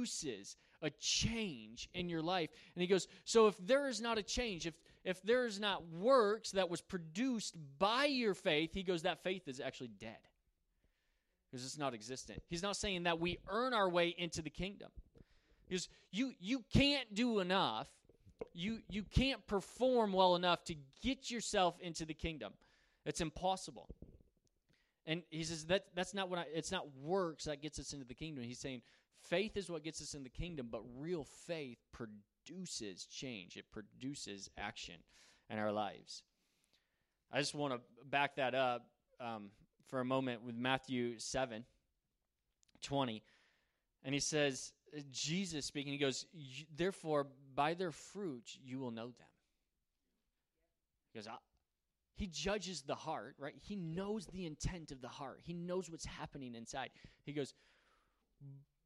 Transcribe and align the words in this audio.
produces 0.00 0.56
a 0.82 0.90
change 0.98 1.88
in 1.94 2.08
your 2.08 2.22
life. 2.22 2.50
And 2.74 2.82
he 2.82 2.88
goes, 2.88 3.06
So 3.24 3.46
if 3.46 3.56
there 3.58 3.88
is 3.88 4.00
not 4.00 4.18
a 4.18 4.22
change, 4.22 4.66
if 4.66 4.74
if 5.04 5.22
there 5.22 5.46
is 5.46 5.58
not 5.58 5.86
works 5.88 6.52
that 6.52 6.68
was 6.68 6.80
produced 6.80 7.56
by 7.78 8.04
your 8.04 8.34
faith, 8.34 8.74
he 8.74 8.82
goes, 8.82 9.02
that 9.02 9.22
faith 9.22 9.48
is 9.48 9.58
actually 9.58 9.90
dead. 9.98 10.18
Because 11.50 11.64
it's 11.64 11.78
not 11.78 11.94
existent. 11.94 12.42
He's 12.48 12.62
not 12.62 12.76
saying 12.76 13.04
that 13.04 13.18
we 13.18 13.38
earn 13.48 13.72
our 13.72 13.88
way 13.88 14.14
into 14.16 14.42
the 14.42 14.50
kingdom. 14.50 14.90
Because 15.68 15.88
you 16.10 16.32
you 16.40 16.64
can't 16.72 17.14
do 17.14 17.40
enough. 17.40 17.88
You 18.52 18.80
you 18.88 19.02
can't 19.02 19.46
perform 19.46 20.12
well 20.12 20.34
enough 20.36 20.64
to 20.64 20.74
get 21.02 21.30
yourself 21.30 21.78
into 21.80 22.04
the 22.04 22.14
kingdom. 22.14 22.52
It's 23.04 23.20
impossible. 23.20 23.88
And 25.06 25.22
he 25.30 25.42
says 25.44 25.64
that 25.66 25.86
that's 25.94 26.14
not 26.14 26.28
what 26.28 26.40
I, 26.40 26.44
it's 26.54 26.70
not 26.70 26.86
works 27.02 27.44
that 27.44 27.62
gets 27.62 27.78
us 27.78 27.92
into 27.92 28.04
the 28.04 28.14
kingdom. 28.14 28.44
He's 28.44 28.58
saying 28.60 28.82
faith 29.30 29.56
is 29.56 29.70
what 29.70 29.84
gets 29.84 30.02
us 30.02 30.14
in 30.14 30.24
the 30.24 30.28
kingdom, 30.28 30.68
but 30.70 30.82
real 30.98 31.24
faith 31.46 31.78
produces 31.92 33.06
change. 33.06 33.56
It 33.56 33.64
produces 33.72 34.50
action 34.58 34.96
in 35.48 35.58
our 35.58 35.72
lives. 35.72 36.24
I 37.32 37.38
just 37.38 37.54
want 37.54 37.72
to 37.72 37.80
back 38.06 38.36
that 38.36 38.54
up 38.54 38.86
um, 39.20 39.50
for 39.88 40.00
a 40.00 40.04
moment 40.04 40.44
with 40.44 40.56
Matthew 40.56 41.18
7 41.18 41.64
20. 42.82 43.22
And 44.02 44.14
he 44.14 44.20
says, 44.20 44.72
Jesus 45.12 45.66
speaking, 45.66 45.92
he 45.92 45.98
goes, 45.98 46.26
Therefore, 46.74 47.26
by 47.54 47.74
their 47.74 47.92
fruits 47.92 48.58
you 48.62 48.78
will 48.78 48.90
know 48.90 49.06
them. 49.06 49.28
He 51.12 51.18
goes, 51.18 51.28
He 52.16 52.26
judges 52.26 52.82
the 52.82 52.94
heart, 52.94 53.36
right? 53.38 53.54
He 53.56 53.76
knows 53.76 54.26
the 54.26 54.46
intent 54.46 54.90
of 54.90 55.00
the 55.00 55.08
heart, 55.08 55.40
He 55.42 55.52
knows 55.52 55.90
what's 55.90 56.06
happening 56.06 56.54
inside. 56.54 56.90
He 57.22 57.32
goes, 57.32 57.54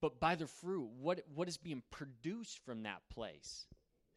But 0.05 0.21
by 0.21 0.35
the 0.35 0.47
fruit, 0.47 0.91
what, 1.01 1.23
what 1.35 1.49
is 1.49 1.57
being 1.57 1.83
produced 1.91 2.59
from 2.67 2.83
that 2.83 3.01
place? 3.09 3.65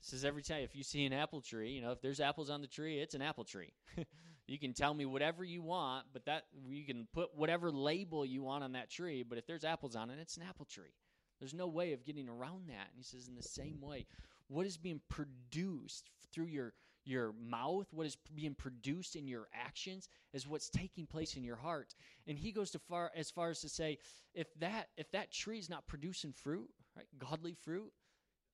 says 0.01 0.25
every 0.25 0.43
time 0.43 0.61
if 0.61 0.75
you 0.75 0.83
see 0.83 1.05
an 1.05 1.13
apple 1.13 1.39
tree, 1.39 1.69
you 1.69 1.81
know, 1.81 1.91
if 1.91 2.01
there's 2.01 2.19
apples 2.19 2.49
on 2.49 2.59
the 2.59 2.67
tree, 2.67 2.99
it's 2.99 3.15
an 3.15 3.21
apple 3.21 3.45
tree. 3.45 3.71
you 4.47 4.59
can 4.59 4.73
tell 4.73 4.93
me 4.93 5.05
whatever 5.05 5.45
you 5.45 5.61
want, 5.61 6.07
but 6.11 6.25
that 6.25 6.43
you 6.67 6.85
can 6.85 7.07
put 7.13 7.33
whatever 7.37 7.71
label 7.71 8.25
you 8.25 8.43
want 8.43 8.65
on 8.65 8.73
that 8.73 8.91
tree, 8.91 9.23
but 9.23 9.37
if 9.37 9.47
there's 9.47 9.63
apples 9.63 9.95
on 9.95 10.09
it, 10.09 10.19
it's 10.19 10.35
an 10.35 10.43
apple 10.43 10.65
tree. 10.65 10.93
There's 11.39 11.53
no 11.53 11.67
way 11.67 11.93
of 11.93 12.03
getting 12.03 12.27
around 12.27 12.67
that. 12.67 12.89
And 12.91 12.97
he 12.97 13.03
says, 13.03 13.29
in 13.29 13.35
the 13.35 13.41
same 13.41 13.79
way, 13.79 14.07
what 14.49 14.65
is 14.65 14.75
being 14.75 14.99
produced 15.07 16.09
through 16.33 16.47
your 16.47 16.73
your 17.07 17.33
mouth, 17.33 17.87
what 17.91 18.05
is 18.05 18.17
being 18.35 18.53
produced 18.53 19.15
in 19.15 19.27
your 19.27 19.47
actions, 19.53 20.09
is 20.33 20.47
what's 20.47 20.69
taking 20.69 21.05
place 21.05 21.35
in 21.35 21.43
your 21.43 21.55
heart. 21.55 21.95
And 22.27 22.37
he 22.37 22.51
goes 22.51 22.71
to 22.71 22.79
far 22.79 23.11
as 23.15 23.29
far 23.29 23.49
as 23.49 23.61
to 23.61 23.69
say, 23.69 23.97
if 24.33 24.47
that 24.59 24.89
if 24.97 25.11
that 25.11 25.31
tree 25.31 25.59
is 25.59 25.69
not 25.69 25.87
producing 25.87 26.33
fruit, 26.33 26.69
right, 26.95 27.07
godly 27.17 27.55
fruit, 27.63 27.91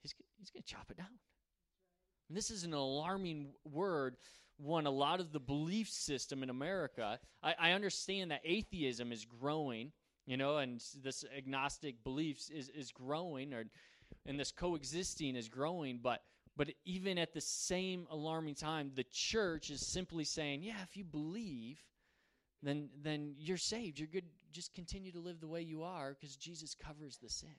he's 0.02 0.14
he's 0.38 0.50
going 0.50 0.64
to 0.64 0.74
chop 0.74 0.92
it 0.92 0.98
down. 0.98 1.20
And 2.30 2.38
this 2.38 2.52
is 2.52 2.64
an 2.64 2.74
alarming 2.74 3.54
word. 3.66 4.16
One, 4.58 4.86
a 4.86 4.92
lot 4.92 5.20
of 5.20 5.34
the 5.34 5.40
belief 5.40 5.90
system 5.90 6.44
in 6.44 6.50
America. 6.50 7.20
I, 7.42 7.56
I 7.60 7.72
understand 7.72 8.32
that 8.32 8.42
atheism 8.46 9.12
is 9.12 9.26
growing 9.26 9.92
you 10.26 10.38
know, 10.38 10.58
and 10.58 10.82
this 11.04 11.26
agnostic 11.38 12.04
beliefs 12.04 12.50
is, 12.50 12.70
is 12.70 12.92
growing, 12.92 13.54
or 13.54 13.66
and 14.26 14.40
this 14.40 14.52
coexisting 14.52 15.36
is 15.36 15.50
growing, 15.50 16.00
but 16.02 16.22
but 16.56 16.70
even 16.86 17.18
at 17.18 17.34
the 17.34 17.42
same 17.42 18.08
alarming 18.12 18.56
time, 18.56 18.92
the 18.96 19.06
church 19.12 19.70
is 19.70 19.92
simply 19.92 20.24
saying, 20.24 20.64
yeah, 20.64 20.82
if 20.84 20.96
you 20.96 21.04
believe, 21.04 21.80
then 22.62 22.90
then 23.02 23.36
you're 23.38 23.58
saved. 23.58 24.00
You're 24.00 24.08
good. 24.08 24.26
Just 24.52 24.74
continue 24.74 25.12
to 25.12 25.20
live 25.20 25.40
the 25.40 25.48
way 25.48 25.62
you 25.62 25.84
are 25.84 26.16
because 26.20 26.36
Jesus 26.36 26.76
covers 26.76 27.18
the 27.18 27.30
sin. 27.30 27.56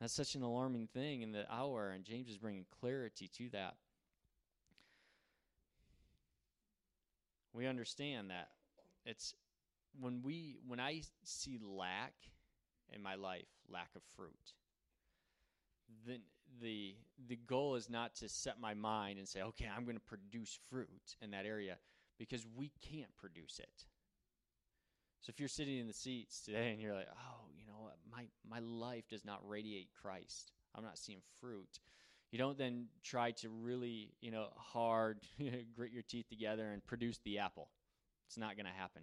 That's 0.00 0.14
such 0.14 0.34
an 0.34 0.42
alarming 0.42 0.88
thing 0.92 1.22
in 1.22 1.32
the 1.32 1.50
hour, 1.50 1.90
and 1.90 2.04
James 2.04 2.28
is 2.28 2.36
bringing 2.36 2.66
clarity 2.80 3.30
to 3.38 3.48
that. 3.50 3.76
We 7.54 7.66
understand 7.66 8.30
that 8.30 8.48
it's 9.06 9.34
when 9.98 10.20
we 10.22 10.56
when 10.66 10.80
I 10.80 11.02
see 11.24 11.58
lack 11.62 12.12
in 12.92 13.02
my 13.02 13.14
life, 13.14 13.46
lack 13.70 13.88
of 13.96 14.02
fruit, 14.16 14.52
then 16.06 16.20
the 16.60 16.94
the 17.28 17.36
goal 17.36 17.74
is 17.76 17.88
not 17.88 18.14
to 18.16 18.28
set 18.28 18.60
my 18.60 18.74
mind 18.74 19.18
and 19.18 19.28
say, 19.28 19.42
okay, 19.42 19.66
I'm 19.74 19.84
going 19.84 19.96
to 19.96 20.02
produce 20.02 20.58
fruit 20.70 21.16
in 21.22 21.30
that 21.30 21.46
area 21.46 21.76
because 22.18 22.46
we 22.56 22.72
can't 22.90 23.14
produce 23.16 23.58
it. 23.58 23.86
So 25.20 25.30
if 25.30 25.40
you're 25.40 25.48
sitting 25.48 25.78
in 25.78 25.86
the 25.86 25.92
seats 25.92 26.40
today 26.40 26.70
and 26.70 26.80
you're 26.80 26.94
like, 26.94 27.08
oh, 27.10 27.48
you 27.58 27.66
know, 27.66 27.90
my 28.10 28.24
my 28.48 28.60
life 28.60 29.08
does 29.08 29.24
not 29.24 29.40
radiate 29.48 29.88
Christ. 30.00 30.52
I'm 30.74 30.84
not 30.84 30.98
seeing 30.98 31.20
fruit. 31.40 31.80
You 32.30 32.38
don't 32.38 32.58
then 32.58 32.86
try 33.02 33.30
to 33.32 33.48
really, 33.48 34.12
you 34.20 34.30
know, 34.30 34.48
hard 34.56 35.20
grit 35.74 35.92
your 35.92 36.02
teeth 36.02 36.28
together 36.28 36.70
and 36.70 36.84
produce 36.84 37.18
the 37.24 37.38
apple. 37.38 37.68
It's 38.26 38.36
not 38.36 38.56
going 38.56 38.66
to 38.66 38.72
happen. 38.72 39.02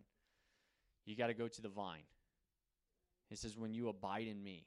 You 1.05 1.15
got 1.15 1.27
to 1.27 1.33
go 1.33 1.47
to 1.47 1.61
the 1.61 1.69
vine. 1.69 2.03
It 3.31 3.37
says, 3.37 3.57
when 3.57 3.73
you 3.73 3.89
abide 3.89 4.27
in 4.27 4.43
me. 4.43 4.65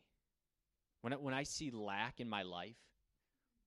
When 1.01 1.12
I, 1.12 1.17
when 1.17 1.34
I 1.34 1.43
see 1.43 1.71
lack 1.71 2.21
in 2.21 2.29
my 2.29 2.43
life, 2.43 2.77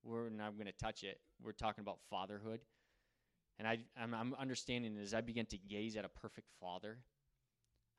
we're, 0.03 0.27
I'm 0.27 0.55
going 0.55 0.65
to 0.65 0.71
touch 0.71 1.03
it, 1.03 1.19
we're 1.43 1.51
talking 1.51 1.81
about 1.81 1.99
fatherhood. 2.09 2.61
And 3.57 3.67
I, 3.67 3.79
I'm, 4.01 4.13
I'm 4.13 4.33
understanding 4.39 4.97
as 5.01 5.13
I 5.13 5.21
begin 5.21 5.45
to 5.47 5.57
gaze 5.57 5.97
at 5.97 6.05
a 6.05 6.09
perfect 6.09 6.47
father, 6.61 6.99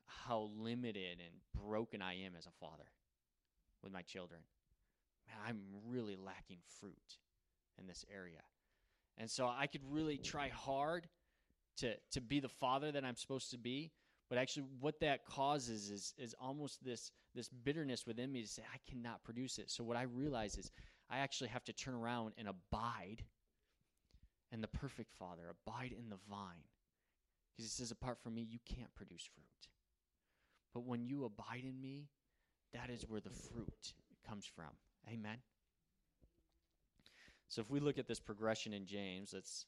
how 0.06 0.50
limited 0.56 1.18
and 1.20 1.64
broken 1.66 2.00
I 2.00 2.14
am 2.24 2.32
as 2.36 2.46
a 2.46 2.50
father 2.58 2.86
with 3.82 3.92
my 3.92 4.02
children. 4.02 4.40
Man, 5.28 5.36
I'm 5.46 5.60
really 5.86 6.16
lacking 6.16 6.58
fruit 6.80 7.18
in 7.78 7.86
this 7.86 8.04
area. 8.12 8.40
And 9.18 9.30
so 9.30 9.46
I 9.46 9.66
could 9.66 9.82
really 9.90 10.16
try 10.16 10.48
hard 10.48 11.06
to, 11.78 11.94
to 12.12 12.20
be 12.20 12.40
the 12.40 12.48
father 12.48 12.90
that 12.92 13.04
I'm 13.04 13.16
supposed 13.16 13.50
to 13.50 13.58
be, 13.58 13.92
but 14.30 14.38
actually, 14.38 14.66
what 14.78 15.00
that 15.00 15.26
causes 15.26 15.90
is 15.90 16.14
is 16.16 16.34
almost 16.40 16.82
this 16.84 17.10
this 17.34 17.48
bitterness 17.48 18.06
within 18.06 18.32
me 18.32 18.42
to 18.42 18.48
say 18.48 18.62
I 18.72 18.78
cannot 18.88 19.24
produce 19.24 19.58
it. 19.58 19.70
So 19.70 19.82
what 19.82 19.96
I 19.96 20.02
realize 20.02 20.56
is 20.56 20.70
I 21.10 21.18
actually 21.18 21.48
have 21.48 21.64
to 21.64 21.72
turn 21.72 21.94
around 21.94 22.34
and 22.38 22.48
abide 22.48 23.24
in 24.52 24.60
the 24.60 24.68
perfect 24.68 25.12
Father, 25.12 25.42
abide 25.66 25.92
in 25.92 26.08
the 26.08 26.18
vine, 26.28 26.64
because 27.52 27.70
He 27.70 27.76
says, 27.76 27.90
apart 27.90 28.18
from 28.22 28.34
me, 28.34 28.46
you 28.48 28.60
can't 28.64 28.94
produce 28.94 29.28
fruit. 29.34 29.68
But 30.72 30.86
when 30.86 31.04
you 31.04 31.24
abide 31.24 31.64
in 31.64 31.80
me, 31.80 32.06
that 32.72 32.88
is 32.88 33.02
where 33.08 33.20
the 33.20 33.30
fruit 33.30 33.94
comes 34.28 34.46
from. 34.46 34.70
Amen. 35.12 35.38
So 37.48 37.60
if 37.60 37.68
we 37.68 37.80
look 37.80 37.98
at 37.98 38.06
this 38.06 38.20
progression 38.20 38.72
in 38.72 38.86
James, 38.86 39.32
let's 39.34 39.66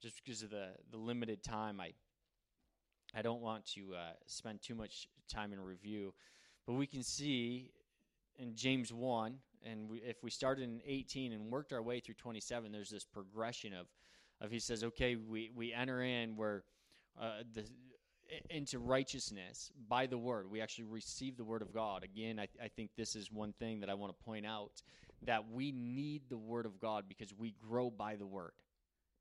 just 0.00 0.22
because 0.24 0.42
of 0.42 0.50
the, 0.50 0.68
the 0.90 0.96
limited 0.96 1.42
time, 1.42 1.80
I 1.80 1.92
I 3.14 3.22
don't 3.22 3.40
want 3.40 3.64
to 3.74 3.94
uh, 3.94 4.12
spend 4.26 4.60
too 4.60 4.74
much 4.74 5.08
time 5.32 5.52
in 5.52 5.60
review, 5.60 6.12
but 6.66 6.74
we 6.74 6.86
can 6.86 7.02
see 7.02 7.70
in 8.38 8.54
James 8.54 8.92
one, 8.92 9.36
and 9.64 9.88
we, 9.88 9.98
if 9.98 10.22
we 10.22 10.30
started 10.30 10.64
in 10.64 10.80
18 10.84 11.32
and 11.32 11.50
worked 11.50 11.72
our 11.72 11.82
way 11.82 12.00
through 12.00 12.16
27, 12.16 12.70
there's 12.72 12.90
this 12.90 13.04
progression 13.04 13.72
of 13.72 13.86
of 14.40 14.50
he 14.50 14.58
says, 14.58 14.84
okay, 14.84 15.16
we 15.16 15.50
we 15.54 15.72
enter 15.72 16.02
in 16.02 16.36
where 16.36 16.64
uh, 17.20 17.42
the 17.54 17.64
into 18.50 18.78
righteousness 18.78 19.70
by 19.88 20.06
the 20.06 20.18
word. 20.18 20.50
We 20.50 20.60
actually 20.60 20.84
receive 20.84 21.36
the 21.36 21.44
word 21.44 21.62
of 21.62 21.72
God. 21.72 22.02
Again, 22.04 22.38
I, 22.38 22.48
I 22.62 22.68
think 22.68 22.90
this 22.96 23.14
is 23.14 23.30
one 23.30 23.52
thing 23.52 23.80
that 23.80 23.90
I 23.90 23.94
want 23.94 24.16
to 24.18 24.24
point 24.24 24.44
out 24.44 24.82
that 25.24 25.50
we 25.50 25.72
need 25.72 26.22
the 26.28 26.36
word 26.36 26.66
of 26.66 26.80
God 26.80 27.04
because 27.08 27.32
we 27.32 27.54
grow 27.66 27.88
by 27.90 28.16
the 28.16 28.26
word. 28.26 28.52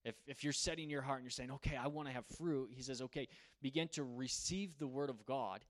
If, 0.06 0.16
if 0.28 0.44
you're 0.44 0.54
setting 0.54 0.90
your 0.90 1.02
heart 1.02 1.18
and 1.18 1.26
you're 1.26 1.32
saying, 1.32 1.52
okay, 1.52 1.76
I 1.76 1.88
want 1.88 2.08
to 2.08 2.14
have 2.14 2.26
fruit, 2.38 2.70
he 2.72 2.84
says, 2.84 3.02
okay, 3.02 3.28
begin 3.62 3.88
to 3.94 4.04
receive 4.04 4.78
the 4.78 4.88
word 4.88 5.10
of 5.10 5.26
God 5.26 5.66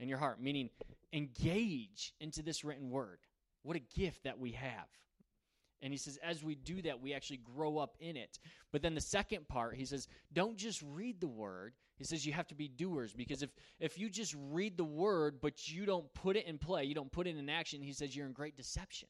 in 0.00 0.08
your 0.08 0.18
heart, 0.18 0.42
meaning 0.42 0.70
engage 1.12 2.12
into 2.20 2.42
this 2.42 2.64
written 2.64 2.90
word. 2.90 3.20
What 3.62 3.76
a 3.76 3.80
gift 3.80 4.24
that 4.24 4.38
we 4.38 4.52
have. 4.52 4.88
And 5.82 5.92
he 5.92 5.98
says, 5.98 6.18
as 6.22 6.42
we 6.42 6.56
do 6.56 6.82
that, 6.82 7.00
we 7.00 7.14
actually 7.14 7.38
grow 7.38 7.78
up 7.78 7.96
in 8.00 8.16
it. 8.16 8.38
But 8.72 8.82
then 8.82 8.94
the 8.94 9.00
second 9.00 9.48
part, 9.48 9.76
he 9.76 9.84
says, 9.84 10.08
don't 10.32 10.56
just 10.56 10.82
read 10.82 11.20
the 11.20 11.28
word. 11.28 11.74
He 11.96 12.04
says 12.04 12.26
you 12.26 12.32
have 12.32 12.48
to 12.48 12.54
be 12.54 12.68
doers 12.68 13.12
because 13.12 13.42
if, 13.42 13.50
if 13.78 13.98
you 13.98 14.10
just 14.10 14.34
read 14.50 14.76
the 14.76 14.84
word, 14.84 15.40
but 15.40 15.68
you 15.68 15.86
don't 15.86 16.12
put 16.14 16.36
it 16.36 16.46
in 16.46 16.58
play, 16.58 16.84
you 16.84 16.94
don't 16.94 17.12
put 17.12 17.26
it 17.26 17.36
in 17.36 17.48
action, 17.48 17.82
he 17.82 17.92
says 17.92 18.16
you're 18.16 18.26
in 18.26 18.32
great 18.32 18.56
deception. 18.56 19.08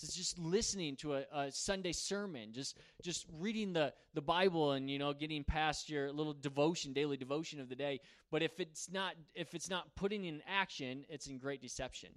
Is 0.00 0.14
just 0.14 0.38
listening 0.38 0.96
to 0.96 1.14
a, 1.14 1.24
a, 1.32 1.52
Sunday 1.52 1.92
sermon, 1.92 2.52
just 2.52 2.76
just 3.02 3.26
reading 3.38 3.72
the, 3.72 3.92
the 4.14 4.22
Bible 4.22 4.72
and 4.72 4.90
you 4.90 4.98
know 4.98 5.12
getting 5.12 5.44
past 5.44 5.90
your 5.90 6.10
little 6.10 6.32
devotion, 6.32 6.92
daily 6.92 7.16
devotion 7.16 7.60
of 7.60 7.68
the 7.68 7.76
day. 7.76 8.00
But 8.30 8.42
if 8.42 8.58
it's 8.58 8.90
not 8.90 9.14
if 9.34 9.54
it's 9.54 9.68
not 9.68 9.94
putting 9.94 10.24
in 10.24 10.42
action, 10.48 11.04
it's 11.08 11.26
in 11.26 11.38
great 11.38 11.60
deception. 11.60 12.08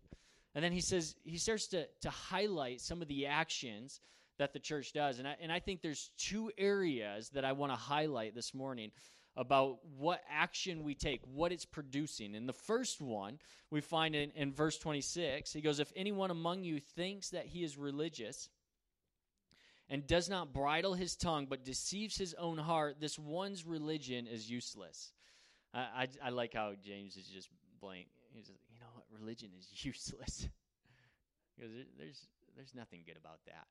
And 0.55 0.63
then 0.63 0.71
he 0.71 0.81
says 0.81 1.15
he 1.25 1.37
starts 1.37 1.67
to 1.67 1.85
to 2.01 2.09
highlight 2.09 2.81
some 2.81 3.01
of 3.01 3.07
the 3.07 3.27
actions 3.27 3.99
that 4.39 4.53
the 4.53 4.59
church 4.59 4.93
does, 4.93 5.19
and 5.19 5.27
I 5.27 5.35
and 5.41 5.51
I 5.51 5.59
think 5.59 5.81
there's 5.81 6.11
two 6.17 6.51
areas 6.57 7.29
that 7.29 7.45
I 7.45 7.51
want 7.51 7.71
to 7.71 7.77
highlight 7.77 8.33
this 8.33 8.53
morning. 8.53 8.91
About 9.37 9.79
what 9.97 10.21
action 10.29 10.83
we 10.83 10.95
take, 10.95 11.21
what 11.25 11.51
it's 11.51 11.65
producing. 11.65 12.35
And 12.35 12.47
the 12.47 12.53
first 12.53 13.01
one 13.01 13.39
we 13.69 13.81
find 13.81 14.15
in, 14.15 14.31
in 14.31 14.53
verse 14.53 14.77
26, 14.77 15.51
he 15.51 15.61
goes, 15.61 15.79
If 15.79 15.91
anyone 15.95 16.31
among 16.31 16.63
you 16.63 16.79
thinks 16.79 17.31
that 17.31 17.45
he 17.45 17.63
is 17.63 17.77
religious 17.77 18.49
and 19.89 20.07
does 20.07 20.29
not 20.29 20.53
bridle 20.53 20.93
his 20.93 21.15
tongue 21.15 21.47
but 21.49 21.65
deceives 21.65 22.17
his 22.17 22.33
own 22.35 22.57
heart, 22.57 22.97
this 22.99 23.19
one's 23.19 23.65
religion 23.65 24.25
is 24.27 24.49
useless. 24.49 25.11
I, 25.73 25.79
I, 25.79 26.07
I 26.23 26.29
like 26.29 26.53
how 26.53 26.73
James 26.81 27.17
is 27.17 27.27
just 27.27 27.49
blank. 27.81 28.07
He's, 28.33 28.49
like, 28.49 28.59
you 28.73 28.79
know 28.79 28.87
what? 28.93 29.05
Religion 29.19 29.49
is 29.57 29.67
useless. 29.85 30.47
because 31.55 31.71
there's, 31.97 32.27
there's 32.55 32.73
nothing 32.73 33.01
good 33.05 33.17
about 33.17 33.39
that. 33.47 33.67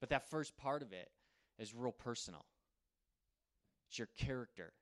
But 0.00 0.10
that 0.10 0.28
first 0.30 0.56
part 0.56 0.82
of 0.82 0.92
it 0.92 1.10
is 1.58 1.74
real 1.74 1.92
personal. 1.92 2.44
It's 3.88 3.98
your 3.98 4.08
character. 4.16 4.72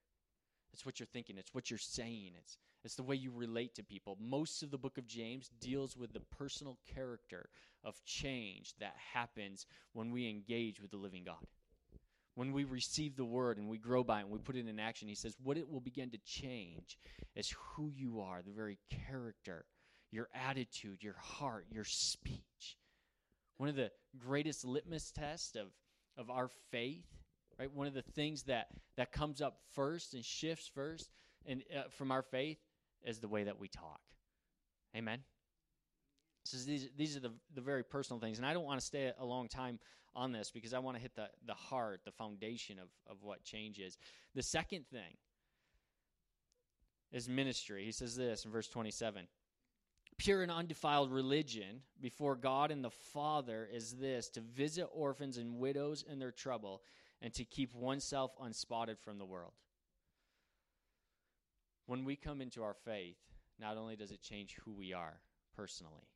It's 0.73 0.85
what 0.85 1.01
you're 1.01 1.07
thinking. 1.07 1.39
It's 1.39 1.55
what 1.55 1.71
you're 1.71 1.79
saying. 1.79 2.33
It's 2.39 2.57
it's 2.85 2.95
the 2.95 3.03
way 3.03 3.17
you 3.17 3.33
relate 3.33 3.75
to 3.75 3.83
people. 3.83 4.17
Most 4.21 4.63
of 4.63 4.71
the 4.71 4.79
book 4.79 4.99
of 4.99 5.07
James 5.07 5.51
deals 5.61 5.97
with 5.97 6.13
the 6.13 6.21
personal 6.21 6.79
character 6.95 7.49
of 7.85 8.03
change 8.05 8.75
that 8.79 8.95
happens 9.13 9.67
when 9.93 10.11
we 10.11 10.29
engage 10.29 10.81
with 10.81 10.91
the 10.91 10.97
living 10.97 11.25
God. 11.25 11.45
When 12.35 12.53
we 12.53 12.63
receive 12.63 13.17
the 13.17 13.25
word 13.25 13.59
and 13.59 13.69
we 13.69 13.79
grow 13.79 14.05
by 14.05 14.21
it 14.21 14.23
and 14.23 14.31
we 14.31 14.39
put 14.39 14.55
it 14.55 14.69
in 14.69 14.79
action, 14.79 15.09
he 15.09 15.17
says 15.17 15.35
what 15.43 15.59
it 15.59 15.69
will 15.69 15.81
begin 15.81 16.11
to 16.11 16.19
change 16.25 16.97
is 17.35 17.53
who 17.75 17.91
you 17.91 18.21
are, 18.21 18.43
the 18.43 18.53
very 18.53 18.79
character, 19.07 19.65
your 20.13 20.29
attitude, 20.33 21.03
your 21.03 21.17
heart, 21.21 21.67
your 21.71 21.85
speech. 21.85 22.79
One 23.57 23.69
of 23.69 23.75
the 23.75 23.91
greatest 24.17 24.65
litmus 24.65 25.11
tests 25.11 25.57
of, 25.57 25.67
of 26.17 26.31
our 26.31 26.49
faith 26.71 27.07
right? 27.59 27.73
One 27.75 27.87
of 27.87 27.95
the 27.95 28.03
things 28.03 28.45
that 28.45 28.69
that 28.97 29.13
comes 29.13 29.41
up 29.41 29.59
first 29.75 30.15
and 30.15 30.25
shifts 30.25 30.71
first 30.73 31.11
and 31.47 31.63
uh, 31.77 31.83
from 31.91 32.13
our 32.13 32.23
faith 32.23 32.59
is 33.05 33.19
the 33.19 33.29
way 33.29 33.45
that 33.45 33.59
we 33.59 33.69
talk. 33.69 34.01
Amen. 34.97 35.21
So 36.45 36.57
these 36.67 36.89
these 36.97 37.17
are 37.17 37.21
the 37.21 37.33
the 37.55 37.61
very 37.61 37.85
personal 37.85 38.21
things, 38.21 38.39
and 38.39 38.47
I 38.47 38.53
don't 38.53 38.65
want 38.65 38.81
to 38.81 38.87
stay 38.87 39.13
a 39.19 39.25
long 39.25 39.49
time 39.49 39.79
on 40.15 40.33
this 40.33 40.51
because 40.51 40.73
I 40.73 40.79
want 40.79 40.97
to 40.97 41.03
hit 41.03 41.15
the 41.15 41.29
the 41.47 41.55
heart, 41.55 42.01
the 42.05 42.13
foundation 42.13 42.79
of 42.79 42.89
of 43.11 43.23
what 43.23 43.45
change 43.45 43.79
is. 43.79 43.99
The 44.35 44.43
second 44.43 44.87
thing 44.91 45.17
is 47.13 47.29
ministry. 47.29 47.85
He 47.85 47.93
says 47.93 48.17
this 48.17 48.45
in 48.45 48.51
verse 48.51 48.69
twenty 48.69 48.91
seven 48.91 49.27
pure 50.19 50.43
and 50.43 50.51
undefiled 50.51 51.13
religion 51.13 51.81
before 52.01 52.35
God 52.35 52.71
and 52.71 52.85
the 52.85 52.91
Father 52.91 53.69
is 53.73 53.93
this 53.93 54.29
to 54.31 54.41
visit 54.41 54.89
orphans 54.93 55.39
and 55.39 55.59
widows 55.59 56.05
in 56.11 56.19
their 56.19 56.33
trouble 56.33 56.83
and 57.21 57.33
to 57.35 57.45
keep 57.45 57.75
oneself 57.75 58.33
unspotted 58.41 58.99
from 58.99 59.19
the 59.19 59.25
world. 59.25 59.55
When 61.87 62.05
we 62.05 62.17
come 62.17 62.41
into 62.41 62.63
our 62.63 62.75
faith, 62.75 63.17
not 63.59 63.77
only 63.77 63.97
does 63.97 64.11
it 64.11 64.23
change 64.23 64.57
who 64.65 64.73
we 64.73 64.93
are 64.93 65.21
personally, 65.57 66.09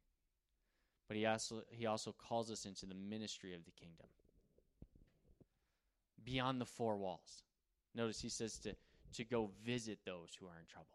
but 1.08 1.16
he 1.16 1.26
also, 1.26 1.62
he 1.70 1.86
also 1.86 2.12
calls 2.12 2.50
us 2.50 2.64
into 2.64 2.86
the 2.86 2.94
ministry 2.94 3.54
of 3.54 3.64
the 3.64 3.70
kingdom 3.72 4.06
beyond 6.24 6.60
the 6.60 6.66
four 6.66 6.96
walls. 6.96 7.42
Notice 7.94 8.20
he 8.20 8.28
says 8.28 8.58
to, 8.60 8.74
to 9.14 9.24
go 9.24 9.50
visit 9.64 9.98
those 10.04 10.36
who 10.38 10.46
are 10.46 10.58
in 10.58 10.66
trouble. 10.66 10.88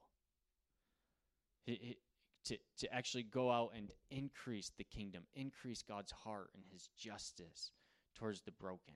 He, 1.66 1.80
he, 1.82 1.98
to, 2.46 2.58
to 2.80 2.94
actually 2.94 3.24
go 3.24 3.52
out 3.52 3.72
and 3.76 3.92
increase 4.10 4.72
the 4.78 4.86
kingdom, 4.86 5.24
increase 5.36 5.82
God's 5.82 6.12
heart 6.12 6.50
and 6.56 6.64
his 6.72 6.90
justice 6.98 7.72
towards 8.16 8.42
the 8.42 8.52
broken. 8.52 8.94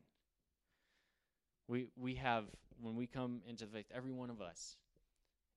We, 1.71 1.87
we 1.95 2.15
have, 2.15 2.43
when 2.81 2.97
we 2.97 3.07
come 3.07 3.39
into 3.47 3.65
the 3.65 3.71
faith, 3.71 3.85
every 3.95 4.11
one 4.11 4.29
of 4.29 4.41
us 4.41 4.75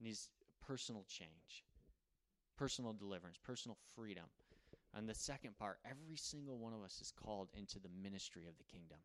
needs 0.01 0.31
personal 0.65 1.05
change, 1.09 1.65
personal 2.57 2.93
deliverance, 2.93 3.37
personal 3.43 3.77
freedom. 3.97 4.23
And 4.97 5.09
the 5.09 5.15
second 5.15 5.59
part, 5.59 5.81
every 5.85 6.17
single 6.17 6.57
one 6.57 6.73
of 6.73 6.85
us 6.85 7.01
is 7.01 7.11
called 7.11 7.49
into 7.59 7.81
the 7.81 7.89
ministry 8.01 8.47
of 8.47 8.57
the 8.59 8.63
kingdom. 8.63 8.99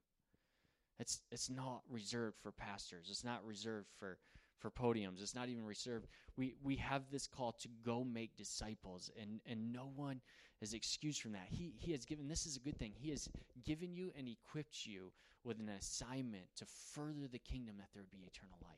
It's, 1.00 1.22
it's 1.32 1.50
not 1.50 1.82
reserved 1.90 2.38
for 2.44 2.52
pastors. 2.52 3.08
It's 3.10 3.24
not 3.24 3.44
reserved 3.44 3.88
for, 3.98 4.20
for 4.60 4.70
podiums. 4.70 5.20
It's 5.24 5.34
not 5.34 5.50
even 5.50 5.66
reserved. 5.66 6.06
We, 6.38 6.54
we 6.62 6.76
have 6.76 7.10
this 7.12 7.26
call 7.26 7.54
to 7.54 7.70
go 7.84 8.04
make 8.04 8.38
disciples, 8.38 9.10
and, 9.20 9.40
and 9.48 9.74
no 9.74 9.92
one 9.96 10.22
is 10.62 10.76
excused 10.76 11.24
from 11.24 11.32
that. 11.32 11.48
He, 11.50 11.74
he 11.80 11.92
has 11.94 12.06
given, 12.06 12.28
this 12.28 12.46
is 12.46 12.56
a 12.56 12.60
good 12.60 12.78
thing, 12.78 12.94
He 12.96 13.10
has 13.10 13.28
given 13.66 13.96
you 13.96 14.12
and 14.16 14.28
equipped 14.28 14.86
you 14.86 15.12
with 15.44 15.60
an 15.60 15.70
assignment 15.70 16.46
to 16.58 16.66
further 16.94 17.28
the 17.32 17.40
kingdom 17.40 17.76
that 17.78 17.88
there 17.94 18.04
would 18.04 18.12
be 18.12 18.26
eternal 18.26 18.58
life, 18.62 18.78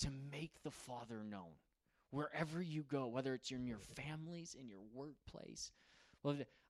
to 0.00 0.08
make 0.30 0.62
the 0.62 0.70
Father 0.70 1.22
known 1.22 1.54
wherever 2.10 2.62
you 2.62 2.82
go, 2.82 3.06
whether 3.06 3.34
it's 3.34 3.50
in 3.50 3.66
your 3.66 3.80
families, 3.94 4.56
in 4.58 4.68
your 4.68 4.82
workplace. 4.94 5.70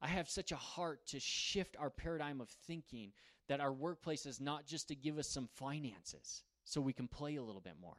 I 0.02 0.08
have 0.08 0.28
such 0.28 0.52
a 0.52 0.56
heart 0.56 1.06
to 1.08 1.20
shift 1.20 1.76
our 1.78 1.90
paradigm 1.90 2.40
of 2.40 2.50
thinking 2.66 3.12
that 3.48 3.60
our 3.60 3.72
workplace 3.72 4.26
is 4.26 4.40
not 4.40 4.66
just 4.66 4.88
to 4.88 4.94
give 4.94 5.18
us 5.18 5.28
some 5.28 5.46
finances 5.46 6.42
so 6.64 6.80
we 6.80 6.92
can 6.92 7.08
play 7.08 7.36
a 7.36 7.42
little 7.42 7.60
bit 7.60 7.76
more. 7.80 7.96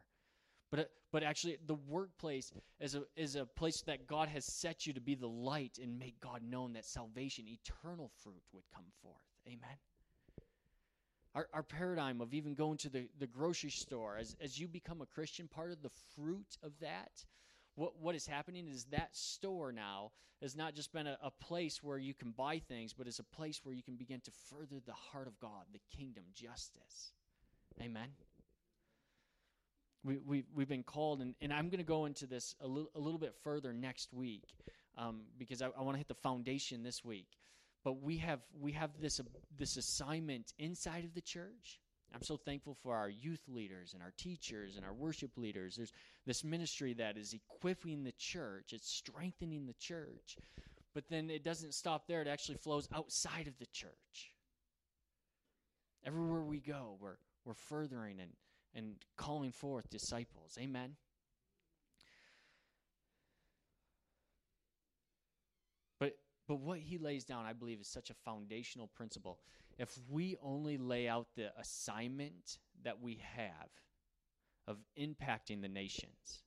But, 0.70 0.80
uh, 0.80 0.84
but 1.12 1.24
actually, 1.24 1.58
the 1.66 1.76
workplace 1.88 2.52
is 2.80 2.96
a, 2.96 3.04
is 3.16 3.36
a 3.36 3.46
place 3.46 3.82
that 3.82 4.06
God 4.06 4.28
has 4.28 4.46
set 4.46 4.86
you 4.86 4.94
to 4.94 5.02
be 5.02 5.16
the 5.16 5.28
light 5.28 5.80
and 5.82 5.98
make 5.98 6.20
God 6.20 6.42
known 6.44 6.74
that 6.74 6.86
salvation, 6.86 7.46
eternal 7.48 8.12
fruit, 8.22 8.42
would 8.52 8.66
come 8.76 8.86
forth. 9.02 9.16
Amen. 9.48 9.78
Our, 11.38 11.48
our 11.54 11.62
paradigm 11.62 12.20
of 12.20 12.34
even 12.34 12.56
going 12.56 12.78
to 12.80 12.90
the, 12.90 13.08
the 13.20 13.28
grocery 13.28 13.70
store, 13.70 14.18
as, 14.20 14.36
as 14.42 14.60
you 14.60 14.68
become 14.68 15.02
a 15.02 15.06
Christian, 15.06 15.48
part 15.48 15.72
of 15.72 15.84
the 15.84 15.92
fruit 16.16 16.58
of 16.64 16.72
that, 16.82 17.12
what, 17.76 18.02
what 18.02 18.16
is 18.16 18.26
happening 18.26 18.68
is 18.68 18.86
that 18.86 19.16
store 19.16 19.72
now 19.72 20.14
has 20.42 20.56
not 20.56 20.74
just 20.74 20.92
been 20.92 21.06
a, 21.06 21.16
a 21.22 21.30
place 21.30 21.84
where 21.84 22.00
you 22.00 22.16
can 22.16 22.32
buy 22.32 22.58
things, 22.58 22.92
but 22.92 23.06
it's 23.06 23.20
a 23.20 23.24
place 23.24 23.62
where 23.64 23.76
you 23.76 23.84
can 23.84 23.98
begin 23.98 24.20
to 24.22 24.32
further 24.50 24.82
the 24.84 24.94
heart 24.94 25.28
of 25.28 25.40
God, 25.40 25.66
the 25.72 25.82
kingdom, 25.96 26.24
justice. 26.34 27.12
Amen. 27.80 28.10
We, 30.04 30.18
we, 30.18 30.44
we've 30.56 30.68
been 30.68 30.82
called, 30.82 31.22
and, 31.22 31.36
and 31.40 31.54
I'm 31.54 31.70
going 31.70 31.78
to 31.78 31.86
go 31.86 32.06
into 32.06 32.26
this 32.26 32.56
a 32.62 32.68
little, 32.68 32.90
a 32.96 33.00
little 33.00 33.20
bit 33.20 33.36
further 33.44 33.74
next 33.74 34.12
week 34.12 34.56
um, 34.98 35.22
because 35.38 35.62
I, 35.62 35.68
I 35.78 35.84
want 35.84 35.94
to 35.94 36.00
hit 36.00 36.08
the 36.08 36.16
foundation 36.16 36.82
this 36.82 37.06
week 37.06 37.28
but 37.88 38.04
we 38.04 38.18
have 38.18 38.42
we 38.60 38.74
have 38.74 38.92
this 39.00 39.22
uh, 39.22 39.24
this 39.58 39.78
assignment 39.78 40.52
inside 40.60 41.06
of 41.06 41.14
the 41.14 41.22
church. 41.22 41.80
I'm 42.14 42.22
so 42.22 42.36
thankful 42.36 42.76
for 42.84 42.94
our 42.94 43.08
youth 43.08 43.44
leaders 43.48 43.94
and 43.94 44.04
our 44.04 44.12
teachers 44.18 44.76
and 44.76 44.86
our 44.86 44.94
worship 44.94 45.38
leaders. 45.38 45.78
There's 45.78 45.94
this 46.26 46.44
ministry 46.44 46.94
that 46.96 47.16
is 47.16 47.32
equipping 47.32 48.04
the 48.04 48.12
church. 48.18 48.74
It's 48.74 48.92
strengthening 48.92 49.68
the 49.68 49.76
church. 49.80 50.36
But 50.94 51.06
then 51.10 51.30
it 51.30 51.46
doesn't 51.46 51.76
stop 51.76 52.08
there. 52.10 52.22
It 52.22 52.28
actually 52.28 52.58
flows 52.58 52.90
outside 52.94 53.48
of 53.48 53.58
the 53.58 53.68
church. 53.68 54.34
Everywhere 56.06 56.42
we 56.42 56.60
go 56.60 56.98
we're 57.00 57.20
we're 57.46 57.54
furthering 57.54 58.20
and 58.20 58.32
and 58.76 58.96
calling 59.16 59.54
forth 59.54 59.90
disciples. 59.90 60.58
Amen 60.60 60.98
But 66.48 66.60
what 66.60 66.80
he 66.80 66.98
lays 66.98 67.26
down, 67.26 67.46
I 67.46 67.54
believe, 67.54 67.82
is 67.82 67.88
such 67.88 68.10
a 68.10 68.14
foundational 68.14 68.88
principle. 68.88 69.40
If 69.78 69.98
we 70.10 70.38
only 70.42 70.78
lay 70.78 71.08
out 71.08 71.28
the 71.36 71.52
assignment 71.60 72.58
that 72.84 73.02
we 73.02 73.22
have 73.36 73.70
of 74.66 74.78
impacting 74.98 75.62
the 75.62 75.68
nations, 75.68 76.44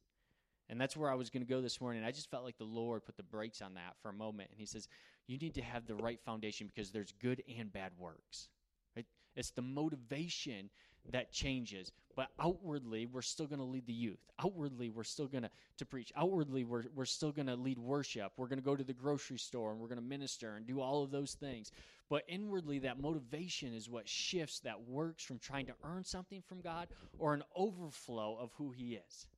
and 0.71 0.81
that's 0.81 0.97
where 0.97 1.11
I 1.11 1.15
was 1.15 1.31
going 1.31 1.45
to 1.45 1.49
go 1.49 1.61
this 1.61 1.81
morning. 1.81 2.05
I 2.05 2.13
just 2.13 2.31
felt 2.31 2.45
like 2.45 2.57
the 2.57 2.65
Lord 2.65 3.05
put 3.05 3.17
the 3.17 3.25
brakes 3.25 3.61
on 3.61 3.75
that 3.75 3.97
for 4.01 4.09
a 4.09 4.13
moment. 4.13 4.51
And 4.51 4.61
He 4.61 4.67
says, 4.67 4.89
You 5.27 5.37
need 5.37 5.55
to 5.55 5.63
have 5.63 5.87
the 5.87 5.97
right 5.97 6.21
foundation 6.25 6.69
because 6.69 6.93
there's 6.93 7.13
good 7.21 7.43
and 7.59 7.73
bad 7.73 7.91
works. 7.99 8.49
Right? 8.95 9.07
It's 9.35 9.51
the 9.51 9.63
motivation 9.63 10.71
that 11.13 11.33
changes. 11.33 11.93
But 12.17 12.29
outwardly, 12.39 13.07
we're 13.07 13.23
still 13.23 13.47
going 13.47 13.61
to 13.61 13.65
lead 13.65 13.87
the 13.87 13.93
youth. 13.93 14.19
Outwardly, 14.43 14.91
we're 14.91 15.05
still 15.05 15.27
going 15.27 15.45
to 15.45 15.51
to 15.79 15.87
preach. 15.87 16.13
Outwardly, 16.17 16.65
we're, 16.65 16.85
we're 16.95 17.05
still 17.05 17.33
going 17.33 17.47
to 17.47 17.57
lead 17.57 17.79
worship. 17.79 18.33
We're 18.37 18.49
going 18.49 18.59
to 18.59 18.65
go 18.65 18.77
to 18.77 18.85
the 18.85 18.93
grocery 18.93 19.39
store 19.39 19.71
and 19.71 19.81
we're 19.81 19.89
going 19.89 20.01
to 20.01 20.05
minister 20.05 20.57
and 20.57 20.67
do 20.67 20.81
all 20.81 21.03
of 21.03 21.11
those 21.11 21.35
things. 21.35 21.73
But 22.11 22.25
inwardly, 22.29 22.81
that 22.81 23.01
motivation 23.01 23.73
is 23.73 23.89
what 23.89 24.09
shifts 24.09 24.61
that 24.61 24.89
works 24.89 25.25
from 25.25 25.39
trying 25.39 25.67
to 25.67 25.75
earn 25.85 26.05
something 26.05 26.43
from 26.43 26.61
God 26.61 26.89
or 27.19 27.33
an 27.33 27.45
overflow 27.55 28.37
of 28.39 28.51
who 28.59 28.73
He 28.73 28.95
is. 28.95 29.29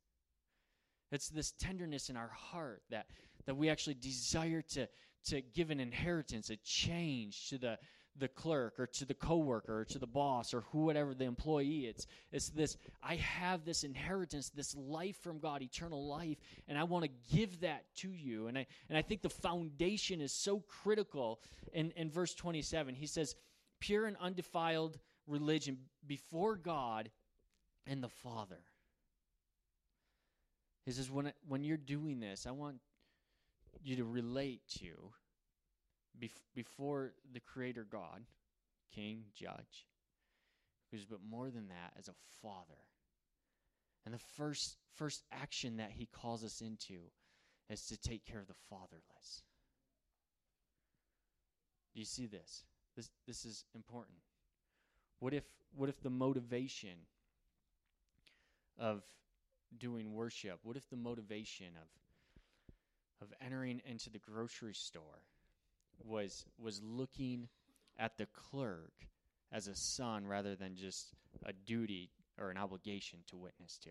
It's 1.12 1.28
this 1.28 1.52
tenderness 1.52 2.08
in 2.08 2.16
our 2.16 2.30
heart 2.34 2.82
that, 2.90 3.06
that 3.44 3.56
we 3.56 3.68
actually 3.68 3.94
desire 3.94 4.62
to, 4.70 4.88
to 5.26 5.42
give 5.42 5.70
an 5.70 5.78
inheritance, 5.78 6.48
a 6.48 6.56
change 6.56 7.50
to 7.50 7.58
the, 7.58 7.78
the 8.18 8.28
clerk 8.28 8.78
or 8.78 8.86
to 8.86 9.04
the 9.04 9.14
coworker 9.14 9.80
or 9.80 9.84
to 9.84 9.98
the 9.98 10.06
boss 10.06 10.52
or 10.52 10.62
whoever 10.72 11.14
the 11.14 11.24
employee 11.24 11.86
it's 11.86 12.06
it's 12.30 12.50
this 12.50 12.76
i 13.02 13.16
have 13.16 13.64
this 13.64 13.84
inheritance 13.84 14.50
this 14.50 14.76
life 14.76 15.16
from 15.22 15.38
god 15.38 15.62
eternal 15.62 16.06
life 16.06 16.36
and 16.68 16.76
i 16.78 16.84
want 16.84 17.04
to 17.04 17.10
give 17.34 17.60
that 17.60 17.84
to 17.96 18.10
you. 18.12 18.48
And 18.48 18.58
i 18.58 18.66
and 18.88 18.98
i 18.98 19.02
think 19.02 19.22
the 19.22 19.30
foundation 19.30 20.20
is 20.20 20.32
so 20.32 20.60
critical 20.60 21.40
in 21.72 21.90
in 21.92 22.10
verse 22.10 22.34
27 22.34 22.94
he 22.94 23.06
says 23.06 23.34
pure 23.80 24.06
and 24.06 24.16
undefiled 24.20 24.98
religion 25.26 25.78
before 26.06 26.56
god 26.56 27.10
and 27.86 28.02
the 28.02 28.08
father. 28.08 28.60
He 30.84 30.92
says, 30.92 31.10
when, 31.10 31.32
when 31.46 31.64
you're 31.64 31.76
doing 31.76 32.20
this, 32.20 32.46
I 32.46 32.50
want 32.50 32.76
you 33.82 33.96
to 33.96 34.04
relate 34.04 34.62
to 34.78 35.12
bef- 36.20 36.30
before 36.54 37.12
the 37.32 37.40
Creator 37.40 37.86
God, 37.90 38.22
King, 38.94 39.24
Judge, 39.34 39.86
who's 40.90 41.04
but 41.04 41.20
more 41.28 41.50
than 41.50 41.68
that, 41.68 41.92
as 41.98 42.08
a 42.08 42.14
Father. 42.40 42.82
And 44.04 44.14
the 44.14 44.18
first 44.36 44.76
first 44.94 45.24
action 45.32 45.76
that 45.76 45.92
He 45.92 46.06
calls 46.06 46.44
us 46.44 46.60
into 46.60 47.10
is 47.70 47.86
to 47.86 47.96
take 47.96 48.24
care 48.24 48.40
of 48.40 48.48
the 48.48 48.54
fatherless. 48.68 49.44
Do 51.94 52.00
you 52.00 52.06
see 52.06 52.26
this? 52.26 52.64
This 52.96 53.10
this 53.26 53.44
is 53.44 53.64
important. 53.74 54.18
What 55.20 55.32
if 55.32 55.44
what 55.74 55.88
if 55.88 56.00
the 56.02 56.10
motivation 56.10 57.06
of 58.78 59.02
doing 59.78 60.12
worship? 60.12 60.58
What 60.62 60.76
if 60.76 60.88
the 60.90 60.96
motivation 60.96 61.68
of 61.80 61.88
of 63.22 63.32
entering 63.40 63.80
into 63.86 64.10
the 64.10 64.18
grocery 64.18 64.74
store 64.74 65.22
was 66.04 66.44
was 66.58 66.80
looking 66.82 67.48
at 67.98 68.16
the 68.18 68.26
clerk 68.26 68.92
as 69.52 69.68
a 69.68 69.74
son 69.74 70.26
rather 70.26 70.56
than 70.56 70.76
just 70.76 71.14
a 71.44 71.52
duty 71.52 72.10
or 72.38 72.50
an 72.50 72.56
obligation 72.56 73.20
to 73.28 73.36
witness 73.36 73.78
to? 73.78 73.90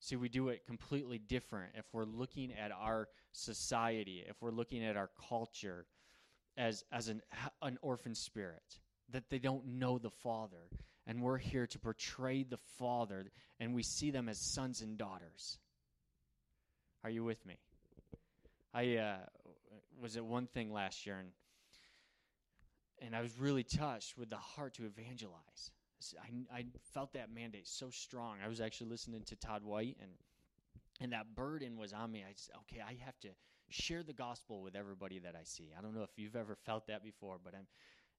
See, 0.00 0.16
we 0.16 0.28
do 0.28 0.50
it 0.50 0.66
completely 0.66 1.18
different 1.18 1.72
if 1.74 1.86
we're 1.92 2.04
looking 2.04 2.52
at 2.52 2.70
our 2.70 3.08
society, 3.32 4.24
if 4.28 4.36
we're 4.40 4.50
looking 4.50 4.84
at 4.84 4.96
our 4.96 5.10
culture 5.28 5.86
as, 6.56 6.84
as 6.92 7.08
an, 7.08 7.22
an 7.62 7.78
orphan 7.82 8.14
spirit, 8.14 8.62
that 9.10 9.30
they 9.30 9.38
don't 9.38 9.66
know 9.66 9.98
the 9.98 10.10
Father. 10.10 10.68
And 11.06 11.22
we're 11.22 11.38
here 11.38 11.66
to 11.68 11.78
portray 11.78 12.42
the 12.42 12.58
Father, 12.78 13.26
and 13.58 13.74
we 13.74 13.82
see 13.82 14.10
them 14.10 14.28
as 14.28 14.38
sons 14.38 14.80
and 14.80 14.98
daughters. 14.98 15.58
Are 17.04 17.10
you 17.10 17.24
with 17.24 17.44
me? 17.46 17.56
I 18.74 18.96
uh, 18.96 19.16
was 20.00 20.16
at 20.16 20.24
one 20.24 20.46
thing 20.46 20.72
last 20.72 21.06
year, 21.06 21.18
and 21.18 21.30
and 23.00 23.14
I 23.14 23.20
was 23.20 23.38
really 23.38 23.64
touched 23.64 24.16
with 24.16 24.30
the 24.30 24.36
heart 24.36 24.74
to 24.74 24.86
evangelize. 24.86 25.70
I, 26.22 26.58
I 26.58 26.64
felt 26.94 27.12
that 27.14 27.32
mandate 27.32 27.66
so 27.66 27.90
strong. 27.90 28.36
I 28.44 28.48
was 28.48 28.60
actually 28.60 28.90
listening 28.90 29.22
to 29.24 29.36
Todd 29.36 29.62
White, 29.62 29.96
and 30.00 30.10
and 31.00 31.12
that 31.12 31.34
burden 31.34 31.76
was 31.76 31.92
on 31.92 32.10
me. 32.10 32.24
I 32.28 32.32
just 32.32 32.50
okay, 32.62 32.80
I 32.80 32.96
have 33.04 33.18
to 33.20 33.28
share 33.68 34.02
the 34.02 34.12
gospel 34.12 34.62
with 34.62 34.76
everybody 34.76 35.18
that 35.20 35.34
I 35.34 35.44
see. 35.44 35.72
I 35.76 35.82
don't 35.82 35.94
know 35.94 36.02
if 36.02 36.10
you've 36.16 36.36
ever 36.36 36.54
felt 36.54 36.86
that 36.86 37.02
before, 37.02 37.38
but 37.42 37.54
I'm 37.54 37.66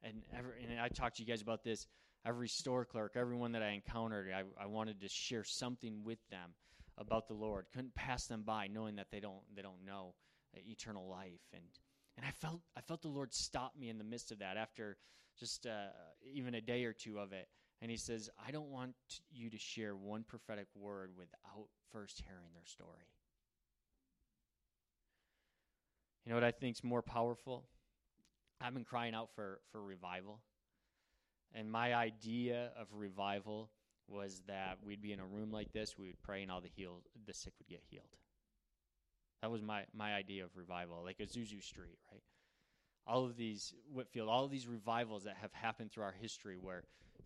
and 0.04 0.22
ever 0.38 0.56
and 0.70 0.80
I 0.80 0.90
talked 0.90 1.18
to 1.18 1.24
you 1.24 1.28
guys 1.28 1.42
about 1.42 1.64
this. 1.64 1.88
Every 2.26 2.50
store 2.50 2.84
clerk, 2.84 3.14
everyone 3.16 3.54
that 3.54 3.64
I 3.64 3.70
encountered, 3.70 4.28
I, 4.34 4.44
I 4.62 4.66
wanted 4.66 5.00
to 5.02 5.08
share 5.08 5.46
something 5.46 6.04
with 6.04 6.20
them 6.30 6.56
about 6.98 7.28
the 7.28 7.36
Lord. 7.36 7.68
Couldn't 7.74 7.96
pass 7.96 8.26
them 8.26 8.44
by, 8.46 8.68
knowing 8.68 8.96
that 8.98 9.08
they 9.12 9.20
don't 9.20 9.42
they 9.56 9.62
don't 9.62 9.86
know 9.86 10.14
eternal 10.66 11.08
life. 11.10 11.42
And 11.54 11.64
and 12.16 12.26
I 12.26 12.32
felt 12.32 12.62
I 12.76 12.82
felt 12.82 13.02
the 13.02 13.10
Lord 13.10 13.34
stop 13.34 13.74
me 13.78 13.90
in 13.90 13.98
the 13.98 14.04
midst 14.04 14.32
of 14.32 14.40
that 14.40 14.58
after 14.58 14.98
just 15.40 15.66
uh, 15.66 15.88
even 16.34 16.56
a 16.56 16.62
day 16.62 16.86
or 16.86 16.94
two 16.94 17.20
of 17.20 17.32
it. 17.32 17.48
And 17.82 17.92
he 17.92 17.98
says, 17.98 18.30
I 18.44 18.52
don't 18.52 18.72
want 18.72 18.96
you 19.32 19.52
to 19.52 19.58
share 19.58 19.96
one 19.96 20.24
prophetic 20.24 20.68
word 20.76 21.12
without 21.16 21.68
first 21.92 22.24
hearing 22.26 22.50
their 22.54 22.66
story. 22.66 23.06
You 26.26 26.32
know 26.32 26.38
what 26.38 26.44
I 26.44 26.52
think 26.52 26.76
is 26.76 26.84
more 26.84 27.04
powerful? 27.04 27.66
I've 28.60 28.74
been 28.74 28.84
crying 28.84 29.14
out 29.14 29.30
for, 29.36 29.62
for 29.72 29.84
revival. 29.84 30.42
And 31.54 31.72
my 31.72 31.94
idea 31.94 32.72
of 32.80 32.88
revival 32.92 33.70
was 34.08 34.42
that 34.48 34.80
we'd 34.84 35.02
be 35.02 35.14
in 35.14 35.20
a 35.20 35.26
room 35.26 35.52
like 35.52 35.72
this, 35.72 35.98
we 35.98 36.08
would 36.08 36.22
pray, 36.22 36.42
and 36.42 36.52
all 36.52 36.62
the 36.62 36.70
healed, 36.70 37.04
the 37.26 37.34
sick 37.34 37.54
would 37.60 37.68
get 37.68 37.84
healed. 37.90 38.18
That 39.42 39.52
was 39.52 39.62
my, 39.62 39.84
my 39.94 40.14
idea 40.16 40.44
of 40.44 40.56
revival, 40.56 41.02
like 41.04 41.20
Azusa 41.20 41.62
Street, 41.62 41.98
right? 42.12 42.24
All 43.06 43.26
of 43.26 43.38
these, 43.38 43.74
Whitefield, 43.94 44.30
all 44.30 44.46
of 44.46 44.52
these 44.52 44.68
revivals 44.68 45.24
that 45.24 45.38
have 45.42 45.54
happened 45.54 45.92
through 45.92 46.04
our 46.04 46.16
history 46.20 46.58
where 46.60 46.84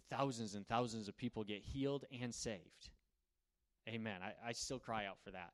thousands 0.09 0.55
and 0.55 0.67
thousands 0.67 1.07
of 1.07 1.17
people 1.17 1.43
get 1.43 1.61
healed 1.61 2.05
and 2.21 2.33
saved. 2.33 2.89
Amen. 3.89 4.19
I, 4.21 4.49
I 4.49 4.51
still 4.51 4.77
cry 4.77 5.05
out 5.05 5.17
for 5.23 5.31
that. 5.31 5.51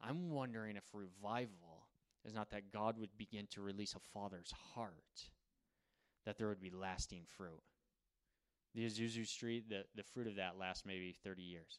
I'm 0.00 0.30
wondering 0.30 0.76
if 0.76 0.82
revival 0.92 1.86
is 2.24 2.34
not 2.34 2.50
that 2.50 2.72
God 2.72 2.98
would 2.98 3.16
begin 3.16 3.46
to 3.52 3.62
release 3.62 3.94
a 3.94 4.00
father's 4.12 4.52
heart, 4.74 4.92
that 6.26 6.36
there 6.36 6.48
would 6.48 6.60
be 6.60 6.70
lasting 6.70 7.22
fruit. 7.36 7.62
The 8.74 8.86
Azusa 8.86 9.26
Street, 9.26 9.68
the, 9.68 9.84
the 9.94 10.02
fruit 10.02 10.26
of 10.26 10.36
that 10.36 10.58
lasts 10.58 10.84
maybe 10.84 11.14
30 11.24 11.42
years. 11.42 11.78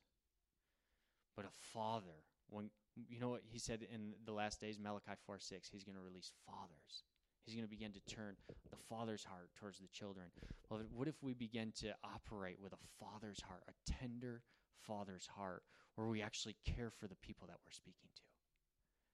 But 1.35 1.45
a 1.45 1.49
father, 1.73 2.23
when 2.49 2.69
you 2.95 3.19
know 3.19 3.29
what 3.29 3.41
he 3.51 3.59
said 3.59 3.85
in 3.93 4.13
the 4.25 4.31
last 4.31 4.61
days, 4.61 4.79
Malachi 4.79 5.13
4 5.25 5.39
6, 5.39 5.69
he's 5.69 5.83
going 5.83 5.95
to 5.95 6.01
release 6.01 6.31
fathers. 6.45 7.03
He's 7.45 7.55
going 7.55 7.65
to 7.65 7.69
begin 7.69 7.93
to 7.93 8.15
turn 8.15 8.35
the 8.71 8.77
father's 8.89 9.23
heart 9.23 9.49
towards 9.55 9.77
the 9.77 9.87
children. 9.93 10.27
Well, 10.69 10.81
what 10.91 11.07
if 11.07 11.21
we 11.21 11.33
begin 11.33 11.73
to 11.81 11.93
operate 12.03 12.57
with 12.59 12.73
a 12.73 12.81
father's 12.99 13.41
heart, 13.41 13.61
a 13.67 13.91
tender 13.99 14.41
father's 14.87 15.27
heart, 15.27 15.61
where 15.95 16.07
we 16.07 16.23
actually 16.23 16.55
care 16.65 16.89
for 16.89 17.07
the 17.07 17.15
people 17.15 17.47
that 17.47 17.57
we're 17.63 17.71
speaking 17.71 18.09
to, 18.15 18.21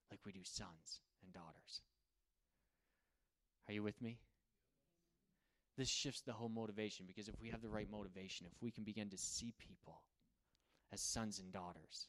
like 0.10 0.22
we 0.26 0.32
do 0.32 0.44
sons 0.44 1.02
and 1.24 1.34
daughters? 1.34 1.82
Are 3.68 3.74
you 3.74 3.84
with 3.84 4.02
me? 4.02 4.20
This 5.78 5.90
shifts 5.90 6.22
the 6.22 6.34
whole 6.34 6.50
motivation 6.50 7.06
because 7.08 7.28
if 7.28 7.40
we 7.42 7.50
have 7.50 7.62
the 7.62 7.70
right 7.70 7.90
motivation, 7.90 8.48
if 8.48 8.62
we 8.62 8.72
can 8.72 8.84
begin 8.84 9.10
to 9.10 9.18
see 9.18 9.54
people 9.58 10.04
as 10.94 11.02
sons 11.02 11.40
and 11.40 11.52
daughters, 11.52 12.08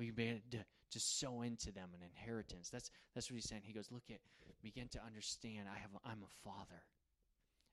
we 0.00 0.06
can 0.06 0.14
begin 0.14 0.40
to, 0.52 0.58
to 0.92 0.98
sow 0.98 1.42
into 1.42 1.70
them 1.70 1.90
an 1.94 2.00
inheritance. 2.02 2.70
That's 2.70 2.90
that's 3.14 3.30
what 3.30 3.36
he's 3.36 3.48
saying. 3.48 3.62
He 3.64 3.74
goes, 3.74 3.92
look 3.92 4.04
at, 4.10 4.18
begin 4.62 4.88
to 4.88 5.00
understand. 5.06 5.68
I 5.72 5.78
have, 5.78 5.90
I'm 6.04 6.22
a 6.24 6.48
father, 6.48 6.82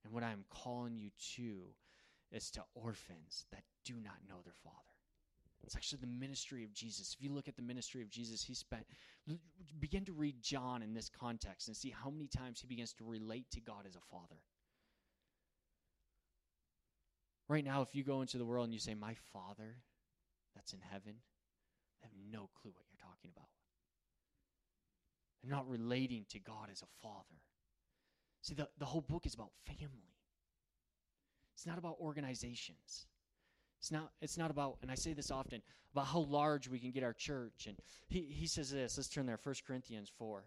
and 0.03 0.13
what 0.13 0.23
I 0.23 0.31
am 0.31 0.43
calling 0.49 0.97
you 0.97 1.09
to 1.35 1.61
is 2.31 2.51
to 2.51 2.61
orphans 2.75 3.45
that 3.51 3.63
do 3.85 3.93
not 3.93 4.17
know 4.27 4.41
their 4.43 4.53
father. 4.63 4.75
It's 5.63 5.75
actually 5.75 5.99
the 6.01 6.07
ministry 6.07 6.63
of 6.63 6.73
Jesus. 6.73 7.15
If 7.17 7.23
you 7.23 7.31
look 7.31 7.47
at 7.47 7.55
the 7.55 7.61
ministry 7.61 8.01
of 8.01 8.09
Jesus, 8.09 8.43
he 8.43 8.53
spent, 8.53 8.85
begin 9.79 10.05
to 10.05 10.13
read 10.13 10.35
John 10.41 10.81
in 10.81 10.93
this 10.93 11.09
context 11.09 11.67
and 11.67 11.75
see 11.75 11.89
how 11.89 12.09
many 12.09 12.27
times 12.27 12.61
he 12.61 12.67
begins 12.67 12.93
to 12.93 13.05
relate 13.05 13.49
to 13.51 13.61
God 13.61 13.85
as 13.87 13.95
a 13.95 14.01
father. 14.11 14.41
Right 17.49 17.63
now, 17.63 17.81
if 17.81 17.95
you 17.95 18.03
go 18.03 18.21
into 18.21 18.37
the 18.37 18.45
world 18.45 18.65
and 18.65 18.73
you 18.73 18.79
say, 18.79 18.93
My 18.93 19.15
father 19.33 19.77
that's 20.55 20.73
in 20.73 20.79
heaven, 20.91 21.15
have 22.01 22.11
no 22.31 22.49
clue 22.61 22.71
what 22.73 22.85
you're 22.89 23.01
talking 23.01 23.31
about. 23.35 23.47
They're 25.41 25.55
not 25.55 25.67
relating 25.69 26.25
to 26.29 26.39
God 26.39 26.69
as 26.71 26.81
a 26.81 26.87
father. 27.01 27.41
See, 28.41 28.53
the, 28.53 28.67
the 28.77 28.85
whole 28.85 29.01
book 29.01 29.25
is 29.25 29.33
about 29.33 29.51
family. 29.65 30.13
It's 31.55 31.65
not 31.65 31.77
about 31.77 31.97
organizations. 31.99 33.07
It's 33.79 33.91
not, 33.91 34.11
it's 34.21 34.37
not 34.37 34.51
about, 34.51 34.77
and 34.81 34.91
I 34.91 34.95
say 34.95 35.13
this 35.13 35.31
often, 35.31 35.61
about 35.93 36.07
how 36.07 36.19
large 36.19 36.67
we 36.67 36.79
can 36.79 36.91
get 36.91 37.03
our 37.03 37.13
church. 37.13 37.67
And 37.67 37.77
he, 38.07 38.21
he 38.21 38.47
says 38.47 38.71
this, 38.71 38.97
let's 38.97 39.09
turn 39.09 39.25
there, 39.25 39.39
1 39.41 39.55
Corinthians 39.65 40.11
4. 40.17 40.43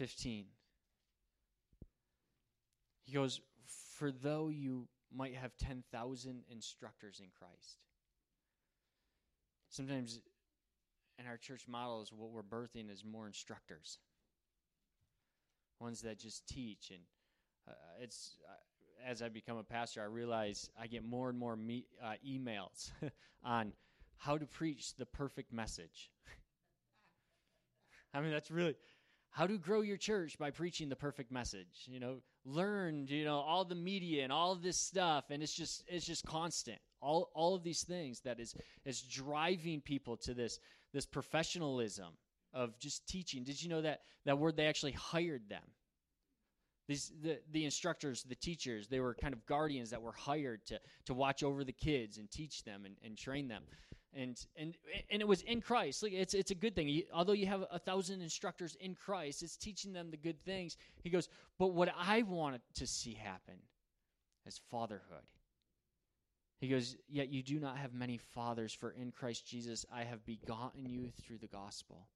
Fifteen. 0.00 0.46
He 3.02 3.12
goes, 3.12 3.42
For 3.98 4.10
though 4.10 4.48
you 4.48 4.88
might 5.14 5.34
have 5.34 5.54
10,000 5.58 6.42
instructors 6.50 7.20
in 7.20 7.26
Christ. 7.38 7.76
Sometimes 9.68 10.20
in 11.18 11.26
our 11.26 11.36
church 11.36 11.68
models, 11.68 12.14
what 12.16 12.30
we're 12.30 12.42
birthing 12.42 12.90
is 12.90 13.04
more 13.04 13.26
instructors, 13.26 13.98
ones 15.78 16.00
that 16.00 16.18
just 16.18 16.46
teach. 16.48 16.90
And 16.90 17.00
uh, 17.68 17.72
it's 18.00 18.36
uh, 18.48 19.06
as 19.06 19.20
I 19.20 19.28
become 19.28 19.58
a 19.58 19.64
pastor, 19.64 20.00
I 20.00 20.06
realize 20.06 20.70
I 20.80 20.86
get 20.86 21.04
more 21.04 21.28
and 21.28 21.38
more 21.38 21.56
me- 21.56 21.88
uh, 22.02 22.14
emails 22.26 22.90
on 23.44 23.74
how 24.16 24.38
to 24.38 24.46
preach 24.46 24.94
the 24.96 25.04
perfect 25.04 25.52
message. 25.52 26.10
I 28.14 28.22
mean, 28.22 28.30
that's 28.30 28.50
really 28.50 28.76
how 29.30 29.46
to 29.46 29.58
grow 29.58 29.80
your 29.80 29.96
church 29.96 30.38
by 30.38 30.50
preaching 30.50 30.88
the 30.88 30.96
perfect 30.96 31.30
message 31.30 31.86
you 31.86 32.00
know 32.00 32.20
learn 32.44 33.06
you 33.08 33.24
know 33.24 33.38
all 33.38 33.64
the 33.64 33.74
media 33.74 34.24
and 34.24 34.32
all 34.32 34.54
this 34.54 34.76
stuff. 34.76 35.24
And 35.30 35.42
it's 35.42 35.54
just 35.54 35.84
it's 35.86 36.06
just 36.06 36.24
constant. 36.24 36.78
All 37.00 37.30
all 37.34 37.54
of 37.54 37.62
these 37.62 37.82
things 37.82 38.20
that 38.20 38.40
is 38.40 38.54
is 38.84 39.02
driving 39.02 39.80
people 39.80 40.16
to 40.18 40.34
this 40.34 40.58
this 40.92 41.06
professionalism 41.06 42.16
of 42.52 42.78
just 42.78 43.06
teaching. 43.06 43.44
Did 43.44 43.62
you 43.62 43.68
know 43.68 43.82
that 43.82 44.00
that 44.24 44.38
word 44.38 44.56
they 44.56 44.66
actually 44.66 44.92
hired 44.92 45.48
them? 45.48 45.62
These 46.88 47.12
the, 47.22 47.38
the 47.52 47.64
instructors 47.64 48.24
the 48.24 48.34
teachers 48.34 48.88
they 48.88 49.00
were 49.00 49.14
kind 49.14 49.34
of 49.34 49.46
guardians 49.46 49.90
that 49.90 50.02
were 50.02 50.12
hired 50.12 50.66
to 50.66 50.80
to 51.06 51.14
watch 51.14 51.42
over 51.42 51.62
the 51.62 51.72
kids 51.72 52.18
and 52.18 52.30
teach 52.30 52.64
them 52.64 52.84
and, 52.84 52.96
and 53.04 53.16
train 53.16 53.48
them 53.48 53.62
and 54.14 54.44
and 54.56 54.74
and 55.10 55.22
it 55.22 55.28
was 55.28 55.42
in 55.42 55.60
Christ. 55.60 56.02
Like 56.02 56.12
it's 56.12 56.34
it's 56.34 56.50
a 56.50 56.54
good 56.54 56.74
thing. 56.74 56.88
You, 56.88 57.04
although 57.12 57.32
you 57.32 57.46
have 57.46 57.64
a 57.70 57.78
thousand 57.78 58.20
instructors 58.22 58.76
in 58.80 58.94
Christ, 58.94 59.42
it's 59.42 59.56
teaching 59.56 59.92
them 59.92 60.10
the 60.10 60.16
good 60.16 60.42
things. 60.44 60.76
He 61.02 61.10
goes, 61.10 61.28
but 61.58 61.68
what 61.68 61.92
I 61.96 62.22
wanted 62.22 62.62
to 62.74 62.86
see 62.86 63.14
happen 63.14 63.56
is 64.46 64.60
fatherhood. 64.70 65.24
He 66.60 66.68
goes, 66.68 66.96
yet 67.08 67.30
you 67.30 67.42
do 67.42 67.58
not 67.58 67.78
have 67.78 67.94
many 67.94 68.18
fathers, 68.18 68.74
for 68.74 68.90
in 68.90 69.12
Christ 69.12 69.46
Jesus 69.46 69.86
I 69.92 70.04
have 70.04 70.26
begotten 70.26 70.84
you 70.84 71.08
through 71.08 71.38
the 71.38 71.46
gospel. 71.46 72.06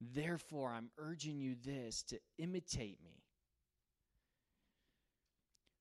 Therefore, 0.00 0.70
I'm 0.70 0.90
urging 0.98 1.40
you 1.40 1.54
this 1.64 2.02
to 2.04 2.18
imitate 2.38 2.98
me 3.02 3.19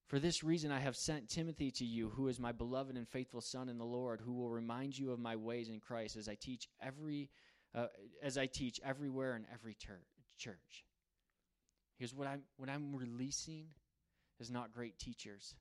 for 0.09 0.19
this 0.19 0.43
reason, 0.43 0.71
I 0.71 0.79
have 0.79 0.95
sent 0.95 1.29
Timothy 1.29 1.69
to 1.69 1.85
you, 1.85 2.09
who 2.09 2.29
is 2.29 2.39
my 2.39 2.51
beloved 2.51 2.97
and 2.97 3.07
faithful 3.07 3.41
son 3.41 3.69
in 3.69 3.77
the 3.77 3.85
Lord, 3.85 4.19
who 4.19 4.33
will 4.33 4.49
remind 4.49 4.97
you 4.97 5.11
of 5.11 5.19
my 5.19 5.35
ways 5.35 5.69
in 5.69 5.79
Christ 5.79 6.17
as 6.17 6.27
I 6.27 6.33
teach 6.33 6.67
every, 6.81 7.29
uh, 7.75 7.85
as 8.23 8.35
I 8.35 8.47
teach 8.47 8.81
everywhere 8.83 9.35
in 9.35 9.45
every 9.53 9.75
ter- 9.75 10.01
church. 10.39 10.83
Because 11.95 12.15
what 12.15 12.27
I'm 12.27 12.41
what 12.57 12.69
I'm 12.69 12.95
releasing 12.95 13.67
is 14.39 14.49
not 14.49 14.73
great 14.73 14.97
teachers. 14.97 15.53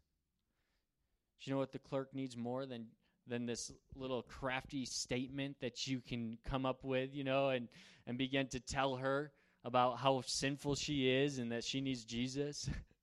Do 1.40 1.50
you 1.50 1.54
know 1.54 1.60
what 1.60 1.72
the 1.72 1.78
clerk 1.78 2.14
needs 2.14 2.34
more 2.34 2.64
than 2.64 2.86
than 3.26 3.44
this 3.44 3.70
little 3.94 4.22
crafty 4.22 4.86
statement 4.86 5.56
that 5.60 5.86
you 5.86 6.00
can 6.00 6.38
come 6.46 6.64
up 6.64 6.84
with, 6.84 7.14
you 7.14 7.22
know, 7.22 7.50
and 7.50 7.68
and 8.06 8.16
begin 8.16 8.46
to 8.48 8.60
tell 8.60 8.96
her 8.96 9.30
about 9.62 9.98
how 9.98 10.22
sinful 10.24 10.76
she 10.76 11.10
is 11.10 11.38
and 11.38 11.52
that 11.52 11.64
she 11.64 11.82
needs 11.82 12.02
Jesus? 12.02 12.70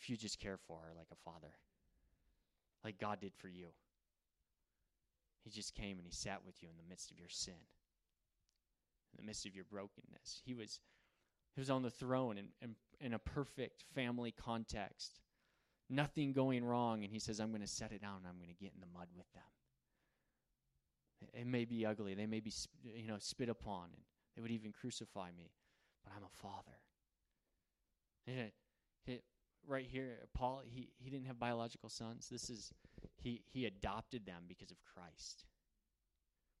if 0.00 0.08
you 0.10 0.16
just 0.16 0.38
care 0.38 0.56
for 0.56 0.80
her 0.80 0.92
like 0.96 1.08
a 1.12 1.16
father, 1.16 1.54
like 2.84 2.98
God 2.98 3.20
did 3.20 3.34
for 3.34 3.48
you. 3.48 3.68
He 5.44 5.50
just 5.50 5.74
came 5.74 5.98
and 5.98 6.06
he 6.06 6.12
sat 6.12 6.44
with 6.44 6.62
you 6.62 6.68
in 6.68 6.76
the 6.76 6.88
midst 6.88 7.10
of 7.10 7.18
your 7.18 7.28
sin, 7.28 7.54
in 9.12 9.16
the 9.16 9.26
midst 9.26 9.46
of 9.46 9.54
your 9.54 9.64
brokenness. 9.64 10.42
He 10.44 10.54
was, 10.54 10.80
he 11.54 11.60
was 11.60 11.70
on 11.70 11.82
the 11.82 11.90
throne 11.90 12.36
in, 12.38 12.48
in, 12.60 12.74
in 13.00 13.14
a 13.14 13.18
perfect 13.18 13.84
family 13.94 14.32
context, 14.32 15.20
nothing 15.88 16.32
going 16.32 16.64
wrong, 16.64 17.02
and 17.04 17.12
he 17.12 17.18
says, 17.18 17.40
I'm 17.40 17.50
going 17.50 17.62
to 17.62 17.66
set 17.66 17.92
it 17.92 18.02
down 18.02 18.18
and 18.18 18.26
I'm 18.26 18.36
going 18.36 18.54
to 18.54 18.62
get 18.62 18.72
in 18.74 18.80
the 18.80 18.98
mud 18.98 19.08
with 19.16 19.32
them. 19.32 19.42
It 21.32 21.46
may 21.46 21.64
be 21.64 21.84
ugly. 21.86 22.14
They 22.14 22.26
may 22.26 22.40
be, 22.40 22.52
you 22.84 23.08
know, 23.08 23.16
spit 23.18 23.48
upon, 23.48 23.84
and 23.86 24.02
they 24.36 24.42
would 24.42 24.50
even 24.50 24.72
crucify 24.72 25.30
me, 25.36 25.50
but 26.04 26.12
I'm 26.16 26.22
a 26.22 26.28
father. 26.28 26.78
It, 28.26 28.52
right 29.66 29.86
here, 29.86 30.18
Paul, 30.34 30.62
he, 30.64 30.88
he 30.98 31.10
didn't 31.10 31.26
have 31.26 31.38
biological 31.38 31.88
sons. 31.88 32.28
This 32.30 32.50
is, 32.50 32.72
he, 33.16 33.42
he 33.46 33.66
adopted 33.66 34.26
them 34.26 34.44
because 34.48 34.70
of 34.70 34.76
Christ. 34.94 35.44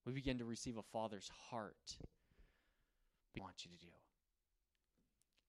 We 0.04 0.12
begin 0.12 0.38
to 0.38 0.44
receive 0.44 0.76
a 0.76 0.82
father's 0.82 1.30
heart. 1.50 1.76
I 3.36 3.42
want 3.42 3.64
you 3.64 3.70
to 3.70 3.76
do. 3.78 3.92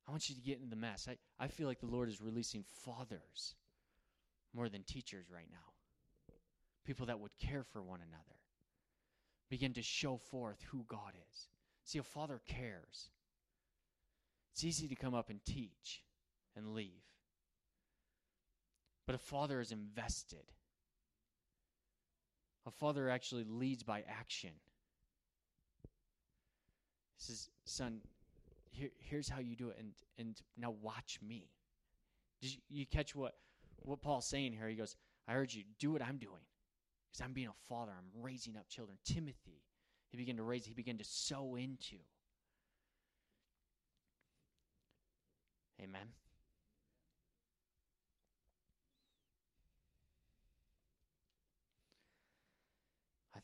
I 0.08 0.12
want 0.12 0.30
you 0.30 0.36
to 0.36 0.42
get 0.42 0.58
into 0.58 0.70
the 0.70 0.76
mess. 0.76 1.08
I, 1.10 1.18
I 1.44 1.48
feel 1.48 1.68
like 1.68 1.80
the 1.80 1.86
Lord 1.86 2.10
is 2.10 2.20
releasing 2.22 2.64
fathers 2.84 3.56
more 4.54 4.70
than 4.70 4.84
teachers 4.84 5.26
right 5.34 5.48
now. 5.52 6.36
People 6.86 7.06
that 7.08 7.20
would 7.20 7.38
care 7.38 7.64
for 7.64 7.82
one 7.82 8.00
another. 8.00 8.40
Begin 9.50 9.74
to 9.74 9.82
show 9.82 10.18
forth 10.18 10.64
who 10.72 10.86
God 10.88 11.14
is. 11.32 11.48
See, 11.86 12.00
a 12.00 12.04
father 12.04 12.42
cares. 12.48 13.10
It's 14.54 14.64
easy 14.64 14.88
to 14.88 14.96
come 14.96 15.14
up 15.14 15.30
and 15.30 15.44
teach 15.46 16.04
and 16.56 16.74
leave. 16.74 17.09
But 19.10 19.16
a 19.16 19.18
father 19.18 19.60
is 19.60 19.72
invested. 19.72 20.44
A 22.68 22.70
father 22.70 23.10
actually 23.10 23.44
leads 23.44 23.82
by 23.82 24.04
action. 24.08 24.52
He 27.18 27.24
says, 27.24 27.50
Son, 27.66 28.02
here, 28.70 28.92
here's 29.00 29.28
how 29.28 29.40
you 29.40 29.56
do 29.56 29.70
it, 29.70 29.78
and, 29.80 29.94
and 30.20 30.40
now 30.56 30.76
watch 30.84 31.18
me. 31.28 31.50
Did 32.40 32.54
you, 32.54 32.60
you 32.70 32.86
catch 32.86 33.16
what, 33.16 33.34
what 33.78 34.00
Paul's 34.00 34.28
saying 34.28 34.54
here? 34.54 34.68
He 34.68 34.76
goes, 34.76 34.96
I 35.28 35.34
urge 35.34 35.56
you, 35.56 35.64
do 35.80 35.92
what 35.92 36.04
I'm 36.04 36.18
doing. 36.18 36.44
Because 37.10 37.26
I'm 37.26 37.34
being 37.34 37.48
a 37.48 37.68
father. 37.68 37.94
I'm 37.98 38.22
raising 38.22 38.58
up 38.58 38.70
children. 38.70 39.00
Timothy, 39.06 39.64
he 40.12 40.18
began 40.18 40.38
to 40.38 40.44
raise, 40.44 40.68
he 40.68 40.76
began 40.76 41.00
to 41.00 41.04
sow 41.04 41.56
into. 41.56 41.96
Amen. 45.82 46.10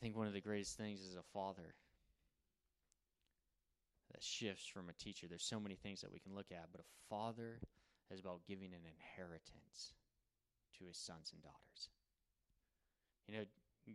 Think 0.06 0.16
one 0.16 0.28
of 0.28 0.34
the 0.34 0.40
greatest 0.40 0.76
things 0.76 1.00
is 1.00 1.16
a 1.16 1.32
father 1.34 1.74
that 4.12 4.22
shifts 4.22 4.64
from 4.64 4.88
a 4.88 4.92
teacher. 4.92 5.26
There's 5.28 5.42
so 5.42 5.58
many 5.58 5.74
things 5.74 6.00
that 6.00 6.12
we 6.12 6.20
can 6.20 6.32
look 6.32 6.52
at, 6.52 6.68
but 6.70 6.80
a 6.80 7.10
father 7.10 7.58
is 8.14 8.20
about 8.20 8.46
giving 8.46 8.70
an 8.72 8.86
inheritance 8.86 9.94
to 10.78 10.84
his 10.86 10.96
sons 10.96 11.32
and 11.32 11.42
daughters. 11.42 11.90
You 13.26 13.34
know, 13.34 13.44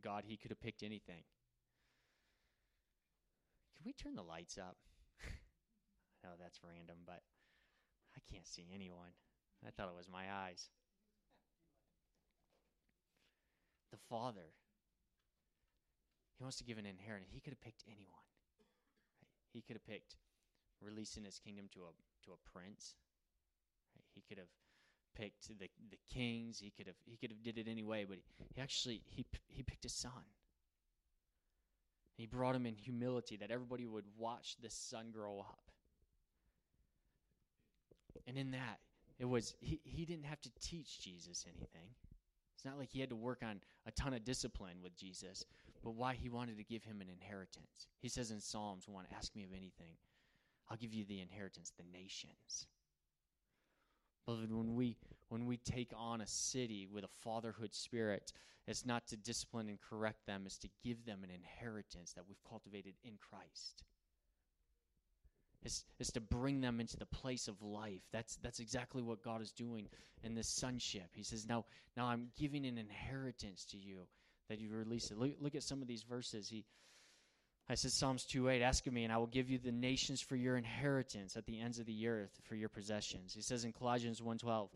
God, 0.03 0.25
he 0.27 0.35
could 0.35 0.51
have 0.51 0.59
picked 0.59 0.83
anything. 0.83 1.23
Can 3.77 3.85
we 3.85 3.93
turn 3.93 4.15
the 4.15 4.21
lights 4.21 4.57
up? 4.57 4.75
I 5.23 6.27
know 6.27 6.33
oh, 6.33 6.41
that's 6.41 6.59
random, 6.61 6.97
but 7.05 7.21
I 8.17 8.19
can't 8.29 8.45
see 8.45 8.67
anyone. 8.75 9.15
I 9.65 9.69
thought 9.71 9.87
it 9.87 9.97
was 9.97 10.09
my 10.11 10.25
eyes. 10.29 10.67
The 13.91 13.97
Father 14.09 14.51
he 16.41 16.43
wants 16.43 16.57
to 16.57 16.63
give 16.63 16.79
an 16.79 16.87
inheritance. 16.87 17.29
He 17.31 17.39
could 17.39 17.53
have 17.53 17.61
picked 17.61 17.83
anyone. 17.85 18.25
Right? 18.57 19.29
He 19.53 19.61
could 19.61 19.75
have 19.75 19.85
picked 19.85 20.15
releasing 20.81 21.23
his 21.23 21.37
kingdom 21.37 21.69
to 21.75 21.81
a 21.81 21.91
to 22.25 22.31
a 22.31 22.49
prince. 22.49 22.95
Right? 23.95 24.07
He 24.15 24.23
could 24.27 24.39
have 24.39 24.49
picked 25.15 25.47
the 25.49 25.69
the 25.91 25.99
kings. 26.11 26.57
He 26.57 26.71
could 26.75 26.87
have 26.87 26.95
he 27.05 27.15
could 27.15 27.29
have 27.29 27.43
did 27.43 27.59
it 27.59 27.69
anyway, 27.69 28.05
but 28.09 28.17
he, 28.17 28.23
he 28.55 28.59
actually 28.59 29.03
he 29.05 29.23
he 29.49 29.61
picked 29.61 29.83
his 29.83 29.93
son. 29.93 30.25
He 32.17 32.25
brought 32.25 32.55
him 32.55 32.65
in 32.65 32.73
humility 32.73 33.37
that 33.37 33.51
everybody 33.51 33.85
would 33.85 34.05
watch 34.17 34.55
this 34.63 34.73
son 34.73 35.11
grow 35.13 35.41
up. 35.41 35.69
And 38.25 38.35
in 38.35 38.49
that, 38.49 38.79
it 39.19 39.25
was 39.25 39.53
he, 39.59 39.79
he 39.83 40.05
didn't 40.05 40.25
have 40.25 40.41
to 40.41 40.49
teach 40.59 41.01
Jesus 41.01 41.45
anything. 41.47 41.93
It's 42.55 42.65
not 42.65 42.77
like 42.77 42.91
he 42.91 42.99
had 42.99 43.09
to 43.09 43.15
work 43.15 43.41
on 43.43 43.59
a 43.87 43.91
ton 43.91 44.13
of 44.13 44.23
discipline 44.23 44.77
with 44.83 44.95
Jesus, 44.95 45.45
but 45.83 45.95
why 45.95 46.13
he 46.13 46.29
wanted 46.29 46.57
to 46.57 46.63
give 46.63 46.83
him 46.83 47.01
an 47.01 47.09
inheritance. 47.09 47.87
He 48.01 48.09
says 48.09 48.31
in 48.31 48.39
Psalms 48.39 48.87
1 48.87 49.05
Ask 49.15 49.35
me 49.35 49.43
of 49.43 49.51
anything, 49.51 49.95
I'll 50.69 50.77
give 50.77 50.93
you 50.93 51.05
the 51.05 51.21
inheritance, 51.21 51.71
the 51.77 51.83
nations. 51.91 52.67
Beloved, 54.25 54.51
when 54.51 54.75
we 54.75 54.97
when 55.29 55.45
we 55.45 55.57
take 55.57 55.91
on 55.95 56.21
a 56.21 56.27
city 56.27 56.87
with 56.91 57.03
a 57.03 57.09
fatherhood 57.23 57.73
spirit, 57.73 58.33
it's 58.67 58.85
not 58.85 59.07
to 59.07 59.17
discipline 59.17 59.69
and 59.69 59.79
correct 59.81 60.25
them, 60.27 60.43
it's 60.45 60.57
to 60.59 60.69
give 60.83 61.05
them 61.05 61.23
an 61.23 61.29
inheritance 61.31 62.13
that 62.13 62.25
we've 62.27 62.43
cultivated 62.47 62.93
in 63.03 63.13
Christ. 63.17 63.83
It's, 65.63 65.85
it's 65.99 66.11
to 66.13 66.21
bring 66.21 66.59
them 66.59 66.79
into 66.79 66.97
the 66.97 67.05
place 67.05 67.47
of 67.47 67.61
life. 67.61 68.01
That's 68.11 68.37
that's 68.37 68.59
exactly 68.59 69.03
what 69.03 69.23
God 69.23 69.41
is 69.41 69.51
doing 69.51 69.87
in 70.23 70.33
this 70.33 70.47
sonship. 70.47 71.09
He 71.13 71.23
says, 71.23 71.47
Now 71.47 71.65
now 71.95 72.07
I'm 72.07 72.29
giving 72.37 72.65
an 72.65 72.77
inheritance 72.77 73.65
to 73.65 73.77
you 73.77 74.07
that 74.51 74.59
you 74.59 74.69
release 74.69 75.09
it. 75.11 75.17
Look, 75.17 75.31
look 75.39 75.55
at 75.55 75.63
some 75.63 75.81
of 75.81 75.87
these 75.87 76.03
verses. 76.03 76.49
He, 76.49 76.65
I 77.69 77.75
said 77.75 77.91
Psalms 77.91 78.25
2 78.25 78.49
8, 78.49 78.61
ask 78.61 78.85
of 78.85 78.93
me, 78.93 79.05
and 79.05 79.13
I 79.13 79.17
will 79.17 79.27
give 79.27 79.49
you 79.49 79.57
the 79.57 79.71
nations 79.71 80.21
for 80.21 80.35
your 80.35 80.57
inheritance 80.57 81.37
at 81.37 81.45
the 81.45 81.59
ends 81.59 81.79
of 81.79 81.85
the 81.85 82.07
earth 82.07 82.37
for 82.43 82.55
your 82.55 82.69
possessions. 82.69 83.33
He 83.33 83.41
says 83.41 83.63
in 83.63 83.71
Colossians 83.71 84.21
1 84.21 84.37
12, 84.39 84.69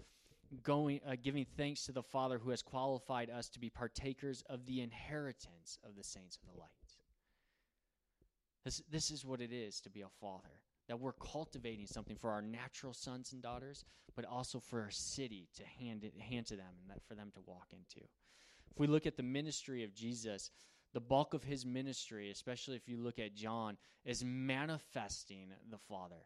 going, 0.64 1.02
uh, 1.06 1.16
giving 1.22 1.46
thanks 1.58 1.86
to 1.86 1.92
the 1.92 2.04
Father 2.04 2.38
who 2.38 2.52
has 2.52 2.62
qualified 2.62 3.30
us 3.30 3.50
to 3.50 3.60
be 3.60 3.70
partakers 3.70 4.44
of 4.50 4.66
the 4.66 4.82
inheritance 4.82 5.78
of 5.84 5.96
the 5.98 6.04
saints 6.04 6.38
of 6.38 6.54
the 6.54 6.60
light. 6.60 6.70
This, 8.64 8.82
this 8.90 9.12
is 9.12 9.26
what 9.26 9.42
it 9.42 9.52
is 9.52 9.82
to 9.82 9.90
be 9.90 10.02
a 10.02 10.10
father. 10.22 10.62
That 10.88 11.00
we're 11.00 11.14
cultivating 11.14 11.88
something 11.88 12.16
for 12.16 12.32
our 12.32 12.42
natural 12.42 12.94
sons 12.94 13.34
and 13.34 13.42
daughters, 13.42 13.84
but 14.16 14.26
also 14.26 14.60
for 14.60 14.82
our 14.82 14.92
city 14.92 15.50
to 15.56 15.64
hand 15.80 16.04
it 16.04 16.14
hand 16.20 16.46
to 16.48 16.56
them 16.56 16.74
and 16.82 16.90
that 16.92 17.04
for 17.08 17.16
them 17.16 17.32
to 17.34 17.42
walk 17.46 17.68
into. 17.72 18.08
If 18.72 18.80
we 18.80 18.88
look 18.88 19.06
at 19.06 19.18
the 19.18 19.24
ministry 19.24 19.84
of 19.84 19.94
Jesus, 19.94 20.52
the 20.94 21.00
bulk 21.02 21.34
of 21.34 21.44
his 21.44 21.66
ministry, 21.66 22.30
especially 22.32 22.76
if 22.76 22.88
you 22.88 22.98
look 22.98 23.20
at 23.20 23.36
John, 23.36 23.78
is 24.06 24.24
manifesting 24.24 25.50
the 25.70 25.78
Father. 25.78 26.24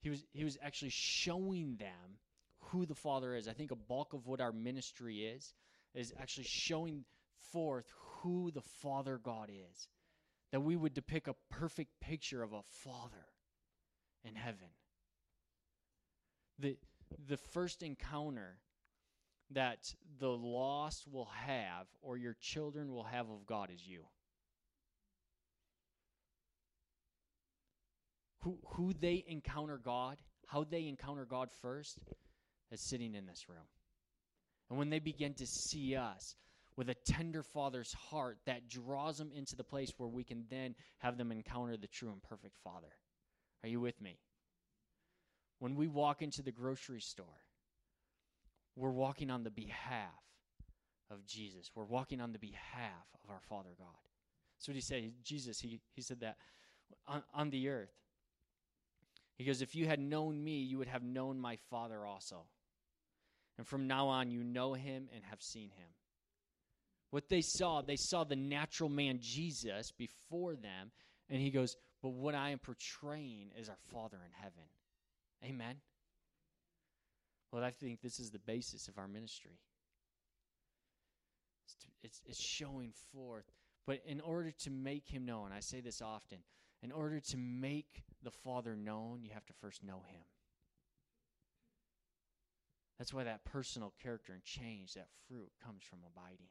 He 0.00 0.10
was, 0.10 0.24
he 0.32 0.44
was 0.44 0.58
actually 0.62 0.90
showing 0.90 1.76
them 1.76 2.18
who 2.58 2.86
the 2.86 2.94
Father 2.94 3.34
is. 3.36 3.46
I 3.46 3.52
think 3.52 3.70
a 3.70 3.76
bulk 3.76 4.14
of 4.14 4.26
what 4.26 4.40
our 4.40 4.52
ministry 4.52 5.24
is, 5.24 5.54
is 5.94 6.12
actually 6.20 6.46
showing 6.48 7.04
forth 7.52 7.86
who 8.22 8.50
the 8.50 8.62
Father 8.62 9.18
God 9.22 9.50
is. 9.50 9.88
That 10.50 10.60
we 10.60 10.76
would 10.76 10.94
depict 10.94 11.28
a 11.28 11.34
perfect 11.50 12.00
picture 12.00 12.42
of 12.42 12.52
a 12.52 12.62
Father 12.62 13.26
in 14.24 14.34
heaven. 14.34 14.68
The, 16.58 16.76
the 17.28 17.36
first 17.36 17.82
encounter 17.82 18.58
that 19.54 19.94
the 20.18 20.28
lost 20.28 21.06
will 21.10 21.30
have 21.46 21.86
or 22.00 22.16
your 22.16 22.36
children 22.40 22.92
will 22.92 23.04
have 23.04 23.28
of 23.30 23.46
God 23.46 23.70
is 23.72 23.86
you. 23.86 24.04
Who, 28.40 28.58
who 28.74 28.92
they 28.92 29.24
encounter 29.26 29.78
God, 29.78 30.18
how 30.46 30.64
they 30.64 30.88
encounter 30.88 31.24
God 31.24 31.50
first, 31.60 31.98
is 32.70 32.80
sitting 32.80 33.14
in 33.14 33.26
this 33.26 33.48
room. 33.48 33.66
And 34.68 34.78
when 34.78 34.90
they 34.90 34.98
begin 34.98 35.34
to 35.34 35.46
see 35.46 35.94
us 35.96 36.34
with 36.76 36.88
a 36.88 36.96
tender 37.06 37.42
father's 37.42 37.92
heart, 37.92 38.38
that 38.46 38.68
draws 38.68 39.18
them 39.18 39.30
into 39.34 39.54
the 39.54 39.64
place 39.64 39.92
where 39.98 40.08
we 40.08 40.24
can 40.24 40.44
then 40.50 40.74
have 40.98 41.18
them 41.18 41.30
encounter 41.30 41.76
the 41.76 41.86
true 41.86 42.10
and 42.10 42.22
perfect 42.22 42.56
Father. 42.64 42.92
Are 43.62 43.68
you 43.68 43.80
with 43.80 44.00
me? 44.00 44.18
When 45.58 45.76
we 45.76 45.86
walk 45.86 46.22
into 46.22 46.42
the 46.42 46.50
grocery 46.50 47.00
store, 47.00 47.26
we're 48.76 48.90
walking 48.90 49.30
on 49.30 49.44
the 49.44 49.50
behalf 49.50 50.08
of 51.10 51.26
Jesus. 51.26 51.70
We're 51.74 51.84
walking 51.84 52.20
on 52.20 52.32
the 52.32 52.38
behalf 52.38 53.06
of 53.22 53.30
our 53.30 53.40
Father 53.48 53.70
God. 53.78 53.88
So 54.58 54.70
what 54.70 54.76
he 54.76 54.82
said. 54.82 55.12
Jesus, 55.24 55.58
he, 55.60 55.80
he 55.94 56.02
said 56.02 56.20
that 56.20 56.36
on, 57.06 57.22
on 57.34 57.50
the 57.50 57.68
earth. 57.68 57.92
He 59.36 59.44
goes, 59.44 59.60
If 59.60 59.74
you 59.74 59.86
had 59.86 60.00
known 60.00 60.42
me, 60.42 60.60
you 60.60 60.78
would 60.78 60.88
have 60.88 61.02
known 61.02 61.40
my 61.40 61.56
Father 61.70 62.04
also. 62.06 62.44
And 63.58 63.66
from 63.66 63.86
now 63.86 64.08
on, 64.08 64.30
you 64.30 64.42
know 64.42 64.74
him 64.74 65.08
and 65.14 65.22
have 65.28 65.42
seen 65.42 65.70
him. 65.70 65.88
What 67.10 67.28
they 67.28 67.42
saw, 67.42 67.82
they 67.82 67.96
saw 67.96 68.24
the 68.24 68.36
natural 68.36 68.88
man 68.88 69.18
Jesus 69.20 69.92
before 69.92 70.54
them. 70.54 70.90
And 71.28 71.40
he 71.40 71.50
goes, 71.50 71.76
But 72.02 72.10
what 72.10 72.34
I 72.34 72.50
am 72.50 72.58
portraying 72.58 73.50
is 73.58 73.68
our 73.68 73.76
Father 73.92 74.18
in 74.24 74.32
heaven. 74.32 74.64
Amen. 75.44 75.76
Well, 77.52 77.62
I 77.62 77.70
think 77.70 78.00
this 78.00 78.18
is 78.18 78.30
the 78.30 78.38
basis 78.38 78.88
of 78.88 78.96
our 78.96 79.06
ministry. 79.06 79.58
It's, 81.66 81.74
to, 81.74 81.86
it's, 82.02 82.22
it's 82.24 82.40
showing 82.40 82.92
forth. 83.12 83.44
But 83.86 84.00
in 84.06 84.20
order 84.20 84.50
to 84.62 84.70
make 84.70 85.06
him 85.06 85.26
known, 85.26 85.50
I 85.54 85.60
say 85.60 85.80
this 85.80 86.00
often, 86.00 86.38
in 86.82 86.90
order 86.90 87.20
to 87.20 87.36
make 87.36 88.04
the 88.22 88.30
Father 88.30 88.74
known, 88.74 89.22
you 89.22 89.30
have 89.34 89.44
to 89.46 89.52
first 89.52 89.84
know 89.84 90.02
him. 90.08 90.22
That's 92.98 93.12
why 93.12 93.24
that 93.24 93.44
personal 93.44 93.92
character 94.02 94.32
and 94.32 94.42
change, 94.44 94.94
that 94.94 95.08
fruit, 95.28 95.50
comes 95.62 95.82
from 95.82 95.98
abiding. 96.06 96.48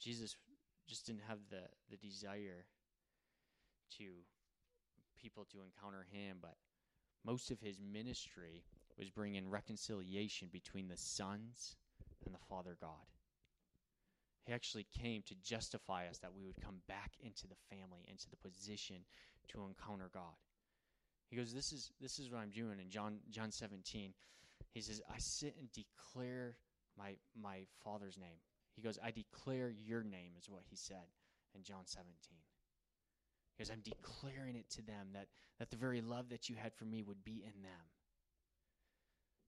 Jesus 0.00 0.36
just 0.86 1.04
didn't 1.04 1.22
have 1.28 1.38
the, 1.50 1.62
the 1.90 1.96
desire 1.96 2.64
to 3.98 4.24
people 5.20 5.46
to 5.52 5.58
encounter 5.62 6.06
him, 6.10 6.38
but 6.40 6.54
most 7.24 7.50
of 7.50 7.60
his 7.60 7.80
ministry 7.80 8.64
was 8.96 9.10
bringing 9.10 9.48
reconciliation 9.48 10.48
between 10.52 10.88
the 10.88 10.96
sons 10.96 11.76
and 12.24 12.34
the 12.34 12.44
Father 12.48 12.76
God. 12.80 13.06
He 14.44 14.52
actually 14.52 14.86
came 14.98 15.22
to 15.26 15.34
justify 15.42 16.08
us 16.08 16.18
that 16.18 16.34
we 16.34 16.42
would 16.42 16.60
come 16.64 16.80
back 16.88 17.12
into 17.20 17.46
the 17.46 17.56
family, 17.68 18.04
into 18.08 18.30
the 18.30 18.36
position 18.36 19.04
to 19.48 19.66
encounter 19.66 20.10
God. 20.12 20.36
He 21.28 21.36
goes, 21.36 21.52
This 21.52 21.72
is 21.72 21.92
this 22.00 22.18
is 22.18 22.30
what 22.30 22.40
I'm 22.40 22.50
doing 22.50 22.78
in 22.80 22.88
John 22.88 23.18
John 23.30 23.52
17. 23.52 24.14
He 24.72 24.80
says, 24.80 25.02
I 25.10 25.16
sit 25.18 25.54
and 25.58 25.68
declare 25.72 26.56
my 26.96 27.16
my 27.38 27.66
father's 27.84 28.16
name. 28.16 28.40
He 28.74 28.82
goes, 28.82 28.98
I 29.04 29.10
declare 29.10 29.70
your 29.70 30.02
name, 30.02 30.32
is 30.38 30.48
what 30.48 30.62
he 30.70 30.76
said 30.76 31.12
in 31.54 31.62
John 31.62 31.84
17. 31.84 32.14
Goes, 33.58 33.70
I'm 33.70 33.82
declaring 33.82 34.54
it 34.54 34.70
to 34.70 34.82
them 34.82 35.08
that, 35.14 35.26
that 35.58 35.70
the 35.70 35.76
very 35.76 36.00
love 36.00 36.28
that 36.28 36.48
you 36.48 36.54
had 36.54 36.72
for 36.74 36.84
me 36.84 37.02
would 37.02 37.24
be 37.24 37.42
in 37.44 37.62
them. 37.62 37.86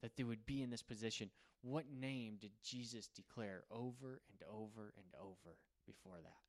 That 0.03 0.17
they 0.17 0.25
would 0.25 0.45
be 0.47 0.63
in 0.63 0.71
this 0.71 0.83
position. 0.83 1.31
What 1.63 1.85
name 1.89 2.37
did 2.41 2.51
Jesus 2.65 3.09
declare 3.09 3.63
over 3.71 4.21
and 4.31 4.43
over 4.51 4.93
and 4.97 5.07
over 5.21 5.57
before 5.87 6.17
that? 6.21 6.41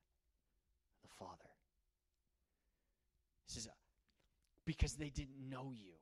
The 1.04 1.10
Father. 1.20 1.52
He 3.46 3.54
says, 3.60 3.68
because 4.66 4.94
they 4.94 5.10
didn't 5.10 5.50
know 5.50 5.72
you. 5.76 5.94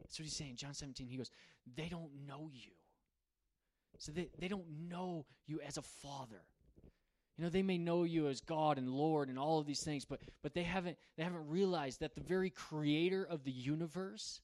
That's 0.00 0.18
what 0.18 0.24
he's 0.24 0.36
saying. 0.36 0.56
John 0.56 0.74
17, 0.74 1.08
he 1.08 1.16
goes, 1.16 1.30
they 1.76 1.88
don't 1.88 2.10
know 2.26 2.48
you. 2.52 2.72
So 3.98 4.12
they, 4.12 4.28
they 4.38 4.48
don't 4.48 4.88
know 4.88 5.26
you 5.46 5.60
as 5.66 5.76
a 5.78 5.82
father. 5.82 6.42
You 7.36 7.44
know, 7.44 7.50
they 7.50 7.62
may 7.62 7.78
know 7.78 8.04
you 8.04 8.28
as 8.28 8.40
God 8.40 8.78
and 8.78 8.90
Lord 8.90 9.28
and 9.28 9.38
all 9.38 9.58
of 9.58 9.66
these 9.66 9.82
things, 9.82 10.04
but 10.04 10.20
but 10.42 10.54
they 10.54 10.62
haven't 10.62 10.98
they 11.16 11.22
haven't 11.22 11.48
realized 11.48 12.00
that 12.00 12.14
the 12.14 12.20
very 12.20 12.50
creator 12.50 13.24
of 13.24 13.44
the 13.44 13.50
universe, 13.50 14.40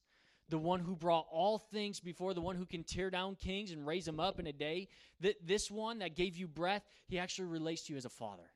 the 0.49 0.57
one 0.57 0.79
who 0.79 0.95
brought 0.95 1.27
all 1.31 1.59
things 1.59 1.99
before, 1.99 2.33
the 2.33 2.41
one 2.41 2.55
who 2.55 2.65
can 2.65 2.83
tear 2.83 3.09
down 3.09 3.35
kings 3.35 3.71
and 3.71 3.85
raise 3.85 4.05
them 4.05 4.19
up 4.19 4.39
in 4.39 4.47
a 4.47 4.53
day, 4.53 4.87
that 5.21 5.35
this 5.45 5.69
one 5.69 5.99
that 5.99 6.15
gave 6.15 6.35
you 6.35 6.47
breath, 6.47 6.83
he 7.07 7.19
actually 7.19 7.47
relates 7.47 7.83
to 7.85 7.93
you 7.93 7.97
as 7.97 8.05
a 8.05 8.09
father. 8.09 8.49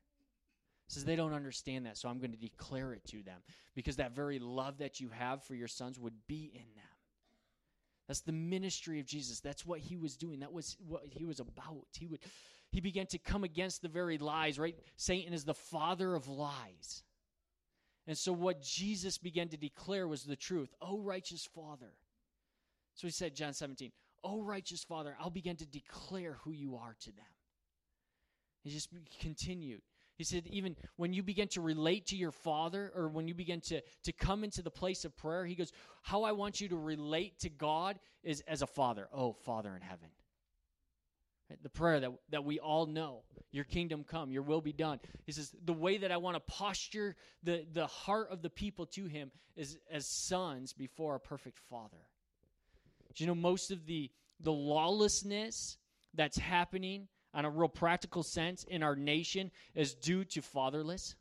Says 0.87 1.05
they 1.05 1.15
don't 1.15 1.33
understand 1.33 1.85
that, 1.85 1.97
so 1.97 2.09
I'm 2.09 2.19
going 2.19 2.33
to 2.33 2.37
declare 2.37 2.93
it 2.93 3.05
to 3.05 3.23
them 3.23 3.41
because 3.73 3.97
that 3.97 4.15
very 4.15 4.39
love 4.39 4.79
that 4.79 4.99
you 4.99 5.09
have 5.09 5.43
for 5.43 5.55
your 5.55 5.67
sons 5.67 5.99
would 5.99 6.27
be 6.27 6.51
in 6.53 6.65
them. 6.75 6.83
That's 8.07 8.21
the 8.21 8.33
ministry 8.33 8.99
of 8.99 9.05
Jesus. 9.05 9.39
That's 9.39 9.65
what 9.65 9.79
he 9.79 9.95
was 9.95 10.17
doing. 10.17 10.39
That 10.39 10.51
was 10.51 10.75
what 10.85 11.03
he 11.09 11.23
was 11.23 11.39
about. 11.39 11.87
He 11.97 12.05
would 12.05 12.19
he 12.73 12.81
began 12.81 13.05
to 13.05 13.19
come 13.19 13.43
against 13.43 13.83
the 13.83 13.87
very 13.87 14.17
lies, 14.17 14.57
right? 14.57 14.75
Satan 14.95 15.31
is 15.31 15.45
the 15.45 15.53
father 15.53 16.15
of 16.15 16.27
lies. 16.27 17.03
And 18.07 18.17
so 18.17 18.33
what 18.33 18.63
Jesus 18.63 19.19
began 19.19 19.47
to 19.49 19.57
declare 19.57 20.07
was 20.07 20.23
the 20.23 20.35
truth. 20.35 20.73
Oh 20.81 20.99
righteous 20.99 21.47
Father. 21.53 21.93
So 22.95 23.05
he 23.05 23.11
said 23.11 23.35
John 23.35 23.53
17, 23.53 23.91
"Oh 24.23 24.41
righteous 24.41 24.83
Father, 24.83 25.15
I'll 25.19 25.29
begin 25.29 25.55
to 25.57 25.67
declare 25.67 26.39
who 26.43 26.51
you 26.51 26.75
are 26.75 26.95
to 27.01 27.11
them." 27.11 27.25
He 28.63 28.71
just 28.71 28.89
continued. 29.19 29.83
He 30.15 30.23
said, 30.23 30.47
even 30.47 30.75
when 30.95 31.13
you 31.13 31.21
begin 31.21 31.47
to 31.49 31.61
relate 31.61 32.07
to 32.07 32.15
your 32.15 32.31
father 32.31 32.91
or 32.95 33.07
when 33.07 33.27
you 33.27 33.33
begin 33.33 33.61
to, 33.61 33.81
to 34.03 34.11
come 34.11 34.43
into 34.43 34.61
the 34.61 34.71
place 34.71 35.05
of 35.05 35.15
prayer, 35.17 35.45
he 35.45 35.55
goes, 35.55 35.71
How 36.01 36.23
I 36.23 36.31
want 36.33 36.61
you 36.61 36.69
to 36.69 36.77
relate 36.77 37.39
to 37.39 37.49
God 37.49 37.99
is 38.23 38.41
as 38.47 38.61
a 38.61 38.67
father. 38.67 39.09
Oh, 39.11 39.33
Father 39.33 39.75
in 39.75 39.81
heaven. 39.81 40.09
Right? 41.49 41.61
The 41.61 41.69
prayer 41.69 41.99
that, 41.99 42.11
that 42.29 42.43
we 42.43 42.59
all 42.59 42.85
know 42.85 43.23
Your 43.51 43.65
kingdom 43.65 44.03
come, 44.03 44.31
your 44.31 44.41
will 44.41 44.61
be 44.61 44.73
done. 44.73 44.99
He 45.25 45.31
says, 45.31 45.53
The 45.63 45.73
way 45.73 45.97
that 45.99 46.11
I 46.11 46.17
want 46.17 46.35
to 46.35 46.39
posture 46.39 47.15
the, 47.43 47.65
the 47.71 47.85
heart 47.85 48.29
of 48.31 48.41
the 48.41 48.49
people 48.49 48.87
to 48.87 49.05
him 49.05 49.31
is 49.55 49.77
as 49.91 50.07
sons 50.07 50.73
before 50.73 51.15
a 51.15 51.19
perfect 51.19 51.59
father. 51.69 52.07
Do 53.13 53.23
you 53.23 53.27
know 53.27 53.35
most 53.35 53.69
of 53.69 53.85
the, 53.85 54.09
the 54.39 54.51
lawlessness 54.51 55.77
that's 56.15 56.37
happening 56.37 57.07
on 57.33 57.45
a 57.45 57.49
real 57.49 57.69
practical 57.69 58.23
sense 58.23 58.63
in 58.63 58.81
our 58.81 58.95
nation 58.95 59.51
is 59.75 59.93
due 59.93 60.25
to 60.25 60.41
fatherless? 60.41 61.15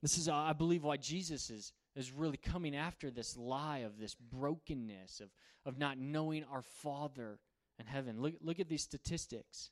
This 0.00 0.16
is, 0.18 0.28
I 0.28 0.52
believe, 0.52 0.82
why 0.84 0.96
Jesus 0.96 1.50
is, 1.50 1.72
is 1.96 2.12
really 2.12 2.36
coming 2.36 2.74
after 2.74 3.10
this 3.10 3.36
lie 3.36 3.78
of 3.78 3.98
this 3.98 4.14
brokenness, 4.14 5.20
of, 5.20 5.30
of 5.64 5.78
not 5.78 5.98
knowing 5.98 6.44
our 6.44 6.62
Father 6.62 7.38
in 7.78 7.86
heaven. 7.86 8.20
Look, 8.20 8.34
look 8.40 8.60
at 8.60 8.68
these 8.68 8.82
statistics 8.82 9.70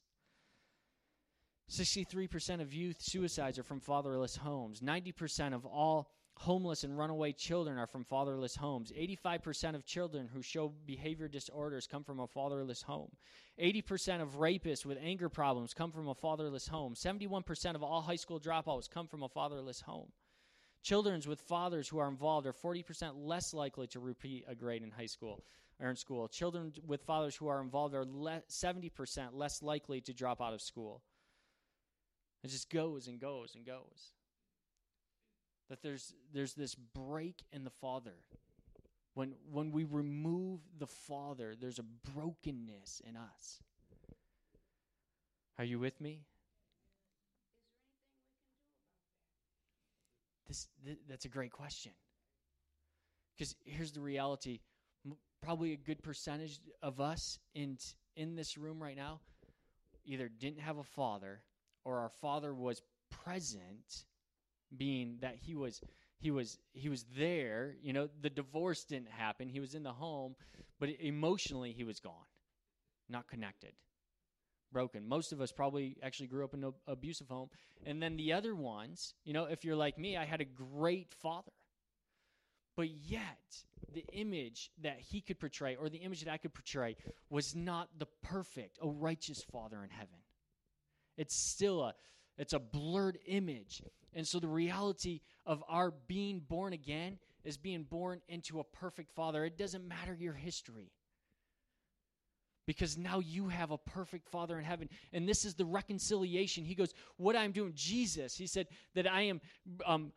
63% 1.71 2.61
of 2.61 2.75
youth 2.75 3.01
suicides 3.01 3.59
are 3.59 3.63
from 3.63 3.81
fatherless 3.81 4.37
homes, 4.37 4.81
90% 4.81 5.55
of 5.55 5.65
all 5.65 6.11
homeless 6.35 6.83
and 6.85 6.99
runaway 6.99 7.33
children 7.33 7.79
are 7.79 7.87
from 7.87 8.05
fatherless 8.05 8.57
homes. 8.57 8.93
85% 8.93 9.75
of 9.75 9.85
children 9.85 10.29
who 10.33 10.43
show 10.43 10.73
behavior 10.87 11.29
disorders 11.29 11.87
come 11.87 12.05
from 12.05 12.21
a 12.21 12.27
fatherless 12.27 12.83
home. 12.83 13.11
80% 13.61 14.23
of 14.23 14.37
rapists 14.39 14.85
with 14.85 14.99
anger 15.01 15.29
problems 15.29 15.75
come 15.75 15.93
from 15.93 16.09
a 16.09 16.15
fatherless 16.15 16.69
home. 16.69 16.95
71% 16.95 17.75
of 17.75 17.83
all 17.83 18.01
high 18.01 18.17
school 18.17 18.41
dropouts 18.41 18.91
come 18.91 19.07
from 19.07 19.23
a 19.23 19.29
fatherless 19.29 19.83
home. 19.83 20.11
Children 20.83 21.23
with 21.27 21.41
fathers 21.41 21.89
who 21.89 21.99
are 21.99 22.09
involved 22.09 22.47
are 22.47 22.53
40% 22.53 23.13
less 23.17 23.55
likely 23.55 23.87
to 23.89 24.01
repeat 24.01 24.45
a 24.49 24.55
grade 24.55 24.83
in 24.83 24.91
high 24.91 25.07
school 25.07 25.45
or 25.81 25.91
in 25.91 25.97
school. 25.97 26.29
Children 26.29 26.73
with 26.87 27.03
fathers 27.03 27.37
who 27.37 27.49
are 27.49 27.61
involved 27.61 27.95
are 27.95 28.05
le- 28.05 28.43
70% 28.51 29.29
less 29.35 29.63
likely 29.63 30.01
to 30.01 30.13
drop 30.13 30.43
out 30.43 30.55
of 30.55 30.61
school. 30.61 31.03
It 32.43 32.49
just 32.49 32.69
goes 32.71 33.07
and 33.07 33.21
goes 33.21 33.55
and 33.55 33.65
goes 33.65 34.13
that 35.73 35.83
there's 35.83 36.13
there's 36.35 36.53
this 36.53 36.75
break 36.75 37.45
in 37.51 37.65
the 37.65 37.71
father 37.71 38.13
when 39.15 39.33
when 39.51 39.73
we 39.73 39.85
remove 39.85 40.61
the 40.79 40.87
father 40.87 41.55
there's 41.59 41.79
a 41.79 42.11
brokenness 42.15 43.01
in 43.09 43.17
us 43.17 43.61
are 45.59 45.65
you 45.65 45.79
with 45.79 45.99
me 45.99 46.27
this 50.53 50.69
th- 50.85 50.99
that's 51.09 51.25
a 51.25 51.29
great 51.29 51.53
question 51.53 51.93
because 53.37 53.55
here's 53.65 53.93
the 53.93 54.01
reality 54.01 54.61
probably 55.43 55.73
a 55.73 55.77
good 55.77 56.03
percentage 56.03 56.61
of 56.83 57.01
us 57.01 57.39
in 57.55 57.77
in 58.17 58.37
this 58.37 58.57
room 58.57 58.83
right 58.83 58.97
now 58.97 59.21
either 60.05 60.29
didn't 60.29 60.61
have 60.61 60.79
a 60.79 60.83
father 60.83 61.43
or 61.85 61.99
our 61.99 62.11
father 62.21 62.55
was 62.55 62.83
present, 63.11 64.05
being 64.77 65.19
that 65.21 65.37
he 65.37 65.55
was 65.55 65.81
he 66.19 66.31
was 66.31 66.59
he 66.73 66.89
was 66.89 67.05
there, 67.17 67.75
you 67.83 67.93
know, 67.93 68.09
the 68.21 68.31
divorce 68.31 68.85
didn't 68.85 69.11
happen. 69.11 69.49
He 69.49 69.61
was 69.61 69.75
in 69.75 69.83
the 69.83 69.93
home, 69.93 70.35
but 70.79 70.89
emotionally 71.01 71.73
he 71.73 71.85
was 71.85 72.01
gone. 72.01 72.13
Not 73.09 73.29
connected. 73.29 73.73
Broken. 74.73 75.07
Most 75.07 75.33
of 75.33 75.41
us 75.41 75.53
probably 75.53 75.97
actually 76.03 76.29
grew 76.29 76.45
up 76.45 76.55
in 76.55 76.65
an 76.65 76.73
abusive 76.87 77.29
home. 77.29 77.49
And 77.85 78.03
then 78.03 78.17
the 78.17 78.33
other 78.33 78.55
ones, 78.55 79.15
you 79.25 79.33
know, 79.33 79.45
if 79.45 79.65
you're 79.65 79.77
like 79.77 79.99
me, 79.99 80.17
I 80.17 80.25
had 80.25 80.41
a 80.41 80.45
great 80.45 81.13
father. 81.21 81.53
But 82.77 82.89
yet, 82.91 83.65
the 83.93 84.05
image 84.13 84.71
that 84.83 84.99
he 84.99 85.21
could 85.21 85.39
portray, 85.39 85.77
or 85.77 85.89
the 85.89 85.99
image 85.99 86.25
that 86.25 86.33
I 86.33 86.39
could 86.39 86.55
portray, 86.55 86.97
was 87.29 87.55
not 87.55 87.89
the 87.99 88.07
perfect, 88.23 88.79
a 88.81 88.89
righteous 88.89 89.43
Father 89.53 89.83
in 89.85 89.91
heaven. 89.91 90.17
It's 91.19 91.37
still 91.37 91.83
a 91.83 91.95
it's 92.39 92.55
a 92.55 92.59
blurred 92.59 93.19
image. 93.27 93.83
And 94.15 94.27
so 94.27 94.41
the 94.41 94.49
reality 94.49 95.21
of 95.47 95.63
our 95.69 95.91
being 95.91 96.41
born 96.41 96.73
again 96.73 97.19
is 97.45 97.57
being 97.57 97.85
born 97.85 98.21
into 98.29 98.61
a 98.61 98.65
perfect 98.65 99.13
father. 99.15 99.45
It 99.45 99.59
doesn't 99.59 99.87
matter 99.87 100.15
your 100.15 100.33
history. 100.33 100.91
Because 102.67 102.97
now 102.97 103.19
you 103.19 103.49
have 103.49 103.71
a 103.71 103.79
perfect 103.79 104.29
Father 104.29 104.59
in 104.59 104.65
heaven. 104.65 104.89
And 105.13 105.29
this 105.29 105.45
is 105.45 105.55
the 105.55 105.65
reconciliation. 105.65 106.65
He 106.65 106.75
goes, 106.75 106.95
What 107.17 107.37
I'm 107.37 107.53
doing, 107.53 107.73
Jesus, 107.75 108.37
he 108.37 108.47
said 108.47 108.69
that 108.95 109.11
I 109.11 109.23
am 109.23 109.41
um, 109.85 110.13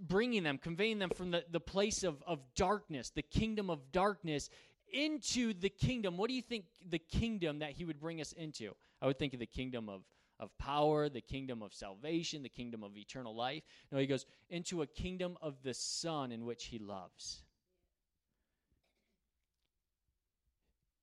bringing 0.00 0.42
them, 0.42 0.58
conveying 0.58 0.98
them 0.98 1.10
from 1.10 1.30
the, 1.30 1.44
the 1.50 1.60
place 1.60 2.04
of, 2.04 2.22
of 2.26 2.40
darkness, 2.54 3.10
the 3.10 3.22
kingdom 3.22 3.70
of 3.70 3.92
darkness, 3.92 4.50
into 4.92 5.52
the 5.54 5.68
kingdom. 5.68 6.16
What 6.16 6.28
do 6.28 6.34
you 6.34 6.42
think 6.42 6.64
the 6.88 6.98
kingdom 6.98 7.60
that 7.60 7.72
he 7.72 7.84
would 7.84 8.00
bring 8.00 8.20
us 8.20 8.32
into? 8.32 8.74
I 9.00 9.06
would 9.06 9.18
think 9.18 9.34
of 9.34 9.40
the 9.40 9.46
kingdom 9.46 9.88
of, 9.88 10.02
of 10.38 10.56
power, 10.58 11.08
the 11.08 11.20
kingdom 11.20 11.62
of 11.62 11.72
salvation, 11.72 12.42
the 12.42 12.48
kingdom 12.48 12.82
of 12.82 12.96
eternal 12.96 13.34
life. 13.34 13.62
No, 13.90 13.98
he 13.98 14.06
goes 14.06 14.26
into 14.48 14.82
a 14.82 14.86
kingdom 14.86 15.36
of 15.42 15.62
the 15.62 15.74
Son 15.74 16.32
in 16.32 16.44
which 16.44 16.66
he 16.66 16.78
loves. 16.78 17.42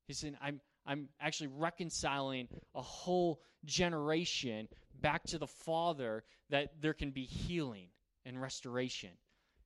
He 0.07 0.13
said, 0.13 0.37
I'm, 0.41 0.61
I'm 0.87 1.09
actually 1.19 1.49
reconciling 1.55 2.47
a 2.73 2.81
whole 2.81 3.41
generation 3.65 4.69
back 5.01 5.23
to 5.25 5.37
the 5.37 5.47
Father 5.47 6.23
that 6.49 6.81
there 6.81 6.93
can 6.93 7.11
be 7.11 7.25
healing 7.25 7.89
and 8.25 8.41
restoration. 8.41 9.11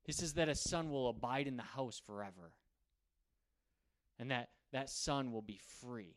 He 0.03 0.12
says 0.12 0.34
that 0.34 0.49
a 0.49 0.55
son 0.55 0.89
will 0.89 1.10
abide 1.10 1.47
in 1.47 1.57
the 1.57 1.63
house 1.63 2.01
forever. 2.05 2.53
And 4.19 4.31
that 4.31 4.49
that 4.73 4.89
son 4.89 5.31
will 5.31 5.41
be 5.41 5.60
free 5.79 6.15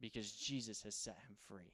because 0.00 0.32
Jesus 0.32 0.82
has 0.82 0.94
set 0.96 1.14
him 1.14 1.36
free. 1.48 1.72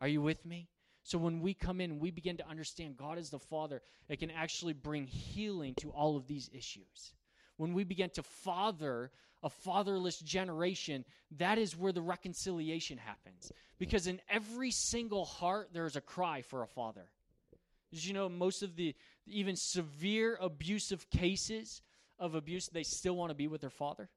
Are 0.00 0.08
you 0.08 0.20
with 0.20 0.44
me? 0.44 0.68
So 1.02 1.16
when 1.16 1.40
we 1.40 1.54
come 1.54 1.80
in, 1.80 1.98
we 1.98 2.10
begin 2.10 2.36
to 2.36 2.48
understand 2.48 2.96
God 2.96 3.18
is 3.18 3.30
the 3.30 3.38
Father, 3.38 3.80
it 4.08 4.18
can 4.18 4.30
actually 4.30 4.74
bring 4.74 5.06
healing 5.06 5.74
to 5.76 5.90
all 5.90 6.16
of 6.16 6.26
these 6.26 6.50
issues. 6.52 7.14
When 7.56 7.72
we 7.72 7.84
begin 7.84 8.10
to 8.10 8.22
father 8.22 9.10
a 9.42 9.50
fatherless 9.50 10.18
generation, 10.18 11.04
that 11.38 11.58
is 11.58 11.76
where 11.76 11.92
the 11.92 12.02
reconciliation 12.02 12.98
happens. 12.98 13.52
Because 13.78 14.06
in 14.06 14.20
every 14.28 14.70
single 14.70 15.24
heart, 15.24 15.70
there 15.72 15.86
is 15.86 15.96
a 15.96 16.00
cry 16.00 16.42
for 16.42 16.62
a 16.62 16.66
father. 16.66 17.08
Did 17.92 18.04
you 18.04 18.12
know 18.12 18.28
most 18.28 18.62
of 18.62 18.76
the 18.76 18.94
even 19.26 19.56
severe 19.56 20.36
abusive 20.40 21.08
cases 21.10 21.82
of 22.18 22.34
abuse, 22.34 22.68
they 22.68 22.82
still 22.82 23.16
want 23.16 23.30
to 23.30 23.34
be 23.34 23.46
with 23.48 23.60
their 23.60 23.70
father? 23.70 24.08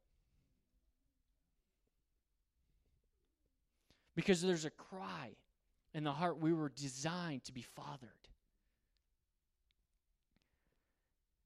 Because 4.16 4.42
there's 4.42 4.66
a 4.66 4.72
cry 4.72 5.32
in 5.94 6.04
the 6.04 6.12
heart. 6.12 6.40
We 6.40 6.54
were 6.54 6.70
designed 6.70 7.46
to 7.46 7.54
be 7.54 7.62
fathered. 7.62 8.10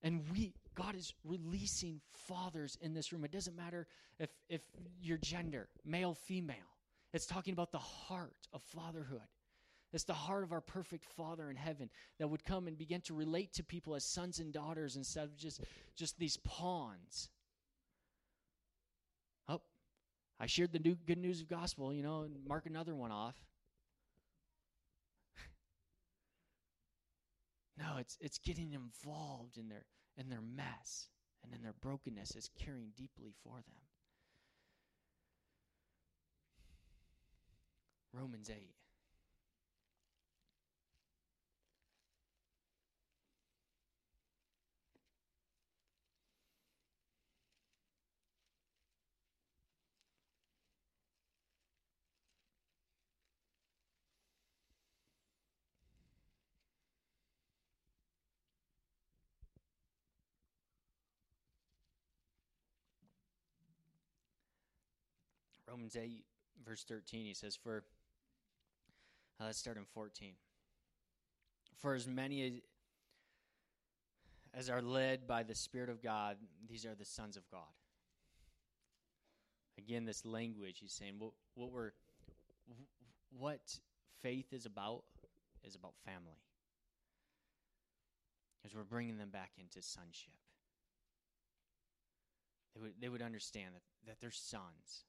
And 0.02 0.24
we, 0.32 0.54
God 0.76 0.96
is 0.96 1.14
releasing 1.24 2.02
fathers 2.28 2.78
in 2.82 2.94
this 2.94 3.12
room. 3.12 3.24
It 3.26 3.32
doesn't 3.32 3.56
matter 3.56 3.88
if, 4.20 4.30
if 4.50 4.62
your 5.02 5.18
gender, 5.18 5.70
male, 5.86 6.14
female. 6.14 6.56
It's 7.14 7.26
talking 7.26 7.54
about 7.54 7.72
the 7.72 7.80
heart 7.80 8.48
of 8.54 8.62
fatherhood. 8.62 9.22
It's 9.94 10.04
the 10.04 10.14
heart 10.14 10.44
of 10.44 10.52
our 10.52 10.60
perfect 10.60 11.06
Father 11.06 11.50
in 11.50 11.56
heaven 11.56 11.90
that 12.20 12.28
would 12.28 12.44
come 12.44 12.68
and 12.68 12.78
begin 12.78 13.00
to 13.02 13.14
relate 13.14 13.54
to 13.54 13.64
people 13.64 13.96
as 13.96 14.04
sons 14.04 14.40
and 14.40 14.52
daughters 14.52 14.98
instead 14.98 15.24
of 15.24 15.38
just, 15.38 15.62
just 15.96 16.20
these 16.20 16.36
pawns. 16.44 17.30
Oh, 19.48 19.62
I 20.38 20.48
shared 20.48 20.74
the 20.74 20.80
new 20.80 20.96
good 21.08 21.18
news 21.18 21.40
of 21.40 21.48
gospel, 21.48 21.94
you 21.94 22.04
know, 22.04 22.24
and 22.24 22.36
mark 22.46 22.66
another 22.66 22.94
one 22.94 23.14
off. 23.14 23.36
no, 27.78 27.96
it's 27.98 28.18
it's 28.20 28.40
getting 28.40 28.74
involved 28.74 29.58
in 29.58 29.70
their 29.70 29.86
in 30.18 30.30
their 30.30 30.42
mess 30.42 31.10
and 31.44 31.54
in 31.54 31.62
their 31.62 31.76
brokenness 31.82 32.36
is 32.36 32.50
caring 32.58 32.92
deeply 32.96 33.34
for 33.44 33.56
them. 33.56 33.82
Romans 38.14 38.50
8. 38.50 38.56
Romans 65.76 65.98
8, 65.98 66.24
verse 66.66 66.86
13, 66.88 67.26
he 67.26 67.34
says, 67.34 67.58
For, 67.62 67.84
uh, 69.42 69.44
let's 69.44 69.60
start 69.60 69.76
in 69.76 69.84
14. 69.84 70.32
For 71.82 71.94
as 71.96 72.08
many 72.08 72.46
as, 72.46 72.54
as 74.54 74.70
are 74.70 74.82
led 74.82 75.28
by 75.28 75.44
the 75.44 75.54
Spirit 75.54 75.90
of 75.90 76.02
God, 76.02 76.38
these 76.70 76.86
are 76.86 76.96
the 76.96 77.04
sons 77.04 77.36
of 77.36 77.44
God. 77.52 77.60
Again, 79.78 80.06
this 80.06 80.24
language, 80.24 80.78
he's 80.80 80.94
saying, 80.94 81.16
what, 81.20 81.32
what 81.56 81.74
we're, 81.74 81.92
what 83.38 83.78
faith 84.22 84.54
is 84.54 84.66
about 84.66 85.04
is 85.66 85.76
about 85.76 85.96
family. 86.06 86.40
As 88.64 88.74
we're 88.74 88.84
bringing 88.84 89.18
them 89.18 89.30
back 89.30 89.52
into 89.60 89.82
sonship. 89.82 90.32
They 92.74 92.82
would, 92.82 92.94
they 92.98 93.10
would 93.10 93.22
understand 93.22 93.76
that, 93.76 93.82
that 94.08 94.22
they're 94.22 94.32
sons 94.32 95.04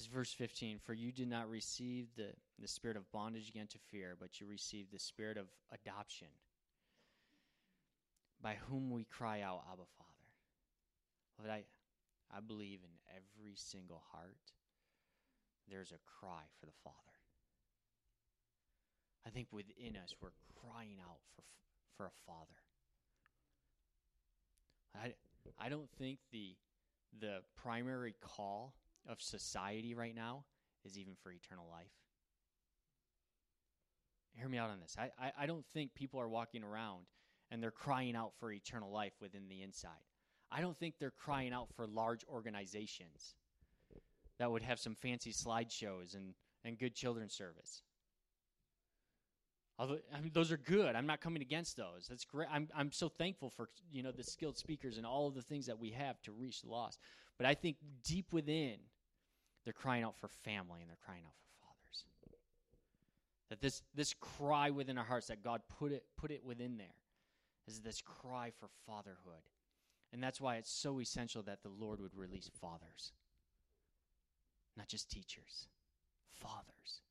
Is 0.00 0.06
verse 0.06 0.32
15. 0.32 0.78
For 0.78 0.92
you 0.92 1.10
did 1.10 1.28
not 1.28 1.50
receive 1.50 2.06
the, 2.16 2.28
the 2.60 2.68
spirit 2.68 2.96
of 2.96 3.10
bondage 3.10 3.48
again 3.48 3.66
to 3.68 3.78
fear, 3.90 4.16
but 4.18 4.40
you 4.40 4.46
received 4.46 4.92
the 4.92 4.98
spirit 4.98 5.36
of 5.36 5.46
adoption, 5.72 6.28
by 8.40 8.56
whom 8.68 8.90
we 8.90 9.04
cry 9.04 9.40
out, 9.40 9.64
Abba, 9.72 9.82
Father. 9.98 10.12
But 11.40 11.50
I, 11.50 11.64
I 12.34 12.40
believe 12.40 12.80
in 12.84 12.90
every 13.10 13.54
single 13.56 14.02
heart 14.12 14.36
there's 15.68 15.92
a 15.92 15.98
cry 16.20 16.42
for 16.60 16.66
the 16.66 16.72
Father. 16.84 16.94
I 19.26 19.30
think 19.30 19.48
within 19.52 19.96
us 20.02 20.14
we're 20.22 20.30
crying 20.54 20.96
out 21.02 21.18
for 21.34 21.42
for 21.98 22.06
a 22.06 22.10
father. 22.26 22.60
I 24.94 25.14
I 25.62 25.68
don't 25.68 25.90
think 25.98 26.18
the 26.32 26.54
the 27.20 27.40
primary 27.56 28.14
call 28.20 28.74
of 29.08 29.20
society 29.20 29.94
right 29.94 30.14
now 30.14 30.44
is 30.84 30.98
even 30.98 31.14
for 31.22 31.32
eternal 31.32 31.66
life. 31.70 31.92
Hear 34.34 34.48
me 34.48 34.58
out 34.58 34.70
on 34.70 34.78
this. 34.80 34.96
I, 34.98 35.10
I, 35.20 35.32
I 35.40 35.46
don't 35.46 35.66
think 35.66 35.94
people 35.94 36.20
are 36.20 36.28
walking 36.28 36.62
around 36.62 37.06
and 37.50 37.62
they're 37.62 37.70
crying 37.70 38.14
out 38.14 38.32
for 38.38 38.52
eternal 38.52 38.92
life 38.92 39.14
within 39.20 39.48
the 39.48 39.62
inside. 39.62 39.90
I 40.50 40.60
don't 40.60 40.78
think 40.78 40.94
they're 40.98 41.10
crying 41.10 41.52
out 41.52 41.68
for 41.74 41.86
large 41.86 42.24
organizations 42.28 43.34
that 44.38 44.50
would 44.50 44.62
have 44.62 44.78
some 44.78 44.94
fancy 44.94 45.32
slideshows 45.32 46.14
and, 46.14 46.34
and 46.64 46.78
good 46.78 46.94
children's 46.94 47.34
service. 47.34 47.82
Although 49.78 49.98
I 50.12 50.20
mean, 50.20 50.32
those 50.32 50.50
are 50.50 50.56
good. 50.56 50.96
I'm 50.96 51.06
not 51.06 51.20
coming 51.20 51.40
against 51.40 51.76
those. 51.76 52.06
That's 52.08 52.24
great. 52.24 52.48
I'm 52.52 52.68
I'm 52.76 52.90
so 52.90 53.08
thankful 53.08 53.50
for 53.50 53.68
you 53.92 54.02
know 54.02 54.10
the 54.10 54.24
skilled 54.24 54.58
speakers 54.58 54.96
and 54.96 55.06
all 55.06 55.28
of 55.28 55.34
the 55.34 55.42
things 55.42 55.66
that 55.66 55.78
we 55.78 55.90
have 55.90 56.20
to 56.22 56.32
reach 56.32 56.62
the 56.62 56.68
lost. 56.68 56.98
But 57.36 57.46
I 57.46 57.54
think 57.54 57.76
deep 58.02 58.32
within, 58.32 58.78
they're 59.68 59.74
crying 59.74 60.02
out 60.02 60.16
for 60.16 60.28
family 60.28 60.80
and 60.80 60.88
they're 60.88 60.96
crying 61.04 61.20
out 61.26 61.34
for 61.36 61.66
fathers. 61.66 62.04
That 63.50 63.60
this 63.60 63.82
this 63.94 64.14
cry 64.14 64.70
within 64.70 64.96
our 64.96 65.04
hearts 65.04 65.26
that 65.26 65.44
God 65.44 65.60
put 65.78 65.92
it 65.92 66.04
put 66.16 66.30
it 66.30 66.42
within 66.42 66.78
there 66.78 66.96
is 67.66 67.80
this 67.80 68.00
cry 68.00 68.50
for 68.58 68.68
fatherhood. 68.86 69.44
And 70.10 70.22
that's 70.22 70.40
why 70.40 70.56
it's 70.56 70.72
so 70.72 71.00
essential 71.00 71.42
that 71.42 71.62
the 71.62 71.68
Lord 71.68 72.00
would 72.00 72.16
release 72.16 72.50
fathers. 72.62 73.12
Not 74.74 74.88
just 74.88 75.10
teachers, 75.10 75.68
fathers. 76.30 77.02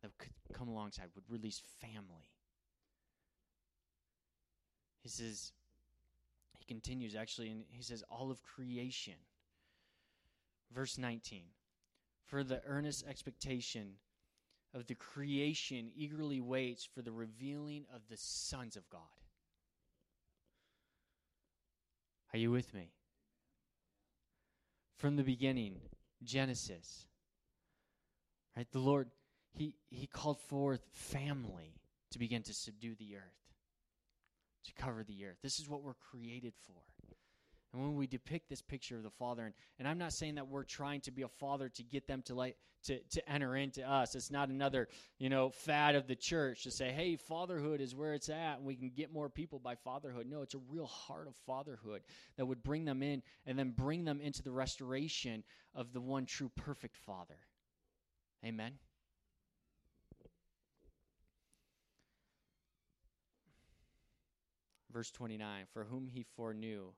that 0.00 0.16
could 0.16 0.32
come 0.54 0.68
alongside, 0.68 1.08
would 1.14 1.28
release 1.28 1.60
family. 1.80 2.30
He 5.02 5.10
says, 5.10 5.52
he 6.58 6.64
continues 6.64 7.14
actually, 7.14 7.50
and 7.50 7.64
he 7.68 7.82
says, 7.82 8.02
all 8.10 8.30
of 8.30 8.42
creation. 8.42 9.14
Verse 10.74 10.98
19 10.98 11.42
For 12.24 12.44
the 12.44 12.62
earnest 12.66 13.04
expectation 13.06 13.94
of 14.74 14.86
the 14.86 14.94
creation 14.94 15.90
eagerly 15.94 16.40
waits 16.40 16.84
for 16.84 17.02
the 17.02 17.12
revealing 17.12 17.84
of 17.94 18.02
the 18.08 18.16
sons 18.16 18.76
of 18.76 18.88
God. 18.88 19.00
Are 22.32 22.38
you 22.38 22.50
with 22.50 22.72
me? 22.72 22.92
From 24.96 25.16
the 25.16 25.22
beginning, 25.22 25.80
Genesis, 26.22 27.06
right? 28.56 28.70
The 28.70 28.78
Lord, 28.78 29.10
He, 29.52 29.74
he 29.90 30.06
called 30.06 30.40
forth 30.40 30.80
family 30.92 31.74
to 32.12 32.18
begin 32.18 32.42
to 32.44 32.54
subdue 32.54 32.94
the 32.94 33.16
earth, 33.16 33.54
to 34.64 34.72
cover 34.74 35.02
the 35.02 35.26
earth. 35.26 35.38
This 35.42 35.58
is 35.58 35.68
what 35.68 35.82
we're 35.82 35.94
created 35.94 36.54
for. 36.66 36.82
And 37.72 37.82
when 37.82 37.94
we 37.94 38.06
depict 38.06 38.50
this 38.50 38.60
picture 38.60 38.96
of 38.96 39.02
the 39.02 39.10
Father, 39.10 39.44
and, 39.44 39.54
and 39.78 39.88
I'm 39.88 39.98
not 39.98 40.12
saying 40.12 40.34
that 40.34 40.48
we're 40.48 40.64
trying 40.64 41.00
to 41.02 41.10
be 41.10 41.22
a 41.22 41.28
father 41.28 41.70
to 41.70 41.82
get 41.82 42.06
them 42.06 42.22
to 42.26 42.34
like 42.34 42.56
to, 42.84 42.98
to 42.98 43.30
enter 43.30 43.56
into 43.56 43.88
us. 43.88 44.14
It's 44.14 44.30
not 44.30 44.48
another, 44.48 44.88
you 45.18 45.28
know, 45.28 45.50
fad 45.50 45.94
of 45.94 46.06
the 46.06 46.16
church 46.16 46.64
to 46.64 46.70
say, 46.70 46.90
hey, 46.90 47.16
fatherhood 47.16 47.80
is 47.80 47.94
where 47.94 48.14
it's 48.14 48.28
at, 48.28 48.58
and 48.58 48.64
we 48.64 48.74
can 48.74 48.90
get 48.94 49.12
more 49.12 49.28
people 49.28 49.58
by 49.58 49.76
fatherhood. 49.76 50.26
No, 50.28 50.42
it's 50.42 50.54
a 50.54 50.60
real 50.68 50.86
heart 50.86 51.28
of 51.28 51.34
fatherhood 51.46 52.02
that 52.36 52.46
would 52.46 52.62
bring 52.62 52.84
them 52.84 53.02
in 53.02 53.22
and 53.46 53.58
then 53.58 53.70
bring 53.70 54.04
them 54.04 54.20
into 54.20 54.42
the 54.42 54.50
restoration 54.50 55.44
of 55.74 55.92
the 55.92 56.00
one 56.00 56.26
true 56.26 56.50
perfect 56.56 56.96
Father. 56.96 57.38
Amen. 58.44 58.72
Verse 64.92 65.10
29 65.10 65.64
For 65.72 65.84
whom 65.84 66.06
he 66.06 66.26
foreknew, 66.36 66.92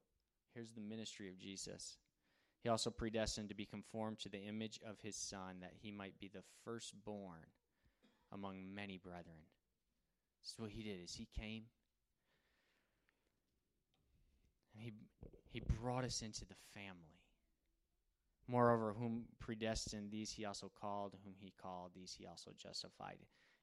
Here's 0.54 0.72
the 0.72 0.80
ministry 0.80 1.28
of 1.28 1.38
Jesus. 1.38 1.98
He 2.62 2.68
also 2.68 2.90
predestined 2.90 3.48
to 3.48 3.54
be 3.54 3.66
conformed 3.66 4.20
to 4.20 4.28
the 4.28 4.38
image 4.38 4.80
of 4.88 4.96
his 5.02 5.16
Son, 5.16 5.56
that 5.60 5.74
he 5.82 5.90
might 5.90 6.18
be 6.18 6.28
the 6.32 6.42
firstborn 6.64 7.46
among 8.32 8.74
many 8.74 8.96
brethren. 8.96 9.46
This 10.42 10.52
is 10.52 10.58
what 10.58 10.70
he 10.70 10.82
did 10.82 11.02
is 11.02 11.14
he 11.14 11.28
came 11.38 11.64
and 14.74 14.82
he 14.82 14.92
he 15.50 15.60
brought 15.60 16.04
us 16.04 16.22
into 16.22 16.44
the 16.44 16.54
family. 16.74 17.20
Moreover, 18.48 18.92
whom 18.92 19.24
predestined, 19.38 20.10
these 20.10 20.32
he 20.32 20.44
also 20.44 20.70
called, 20.80 21.14
whom 21.24 21.34
he 21.38 21.52
called, 21.62 21.92
these 21.94 22.14
he 22.18 22.26
also 22.26 22.50
justified, 22.60 23.18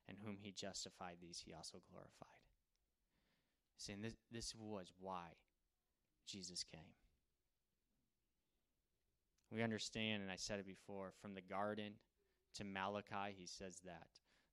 and 0.07 0.17
whom 0.23 0.37
he 0.39 0.51
justified, 0.51 1.17
these 1.21 1.43
he 1.45 1.53
also 1.53 1.79
glorified. 1.91 2.27
Saying 3.77 4.01
this, 4.01 4.15
this 4.31 4.55
was 4.55 4.93
why 4.99 5.27
Jesus 6.31 6.63
came. 6.63 6.95
We 9.51 9.61
understand, 9.61 10.21
and 10.21 10.31
I 10.31 10.37
said 10.37 10.59
it 10.59 10.65
before, 10.65 11.11
from 11.21 11.33
the 11.33 11.41
garden 11.41 11.93
to 12.55 12.63
Malachi, 12.63 13.35
he 13.37 13.45
says 13.45 13.81
that 13.83 14.07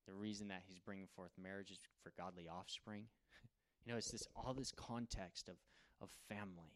the 0.06 0.12
reason 0.12 0.48
that 0.48 0.62
he's 0.66 0.80
bringing 0.80 1.06
forth 1.14 1.30
marriage 1.40 1.70
is 1.70 1.78
for 2.02 2.12
godly 2.16 2.48
offspring. 2.48 3.04
you 3.84 3.92
know, 3.92 3.98
it's 3.98 4.10
this 4.10 4.26
all 4.34 4.54
this 4.54 4.72
context 4.72 5.48
of, 5.48 5.56
of 6.00 6.08
family 6.28 6.74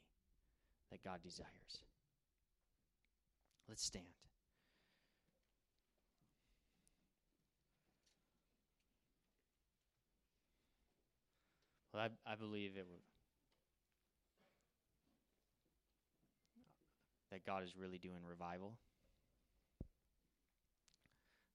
that 0.93 1.03
God 1.03 1.21
desires. 1.23 1.83
Let's 3.69 3.85
stand. 3.85 4.05
Well, 11.93 12.03
I, 12.03 12.33
I 12.33 12.37
believe 12.37 12.73
it 12.77 12.87
would 12.89 13.01
that 17.33 17.47
God 17.47 17.65
is 17.65 17.77
really 17.77 17.99
doing 17.99 18.21
revival. 18.29 18.75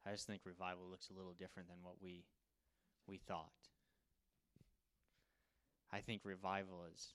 I 0.05 0.11
just 0.11 0.25
think 0.25 0.41
revival 0.43 0.89
looks 0.89 1.09
a 1.09 1.17
little 1.17 1.35
different 1.37 1.69
than 1.69 1.77
what 1.83 1.95
we 2.01 2.25
we 3.07 3.17
thought. 3.17 3.51
I 5.91 5.99
think 5.99 6.21
revival 6.23 6.83
is 6.93 7.13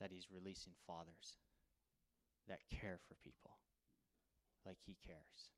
that 0.00 0.10
he's 0.12 0.28
releasing 0.30 0.72
fathers 0.86 1.38
that 2.48 2.60
care 2.70 2.98
for 3.08 3.14
people 3.24 3.56
like 4.66 4.78
he 4.84 4.96
cares. 5.06 5.50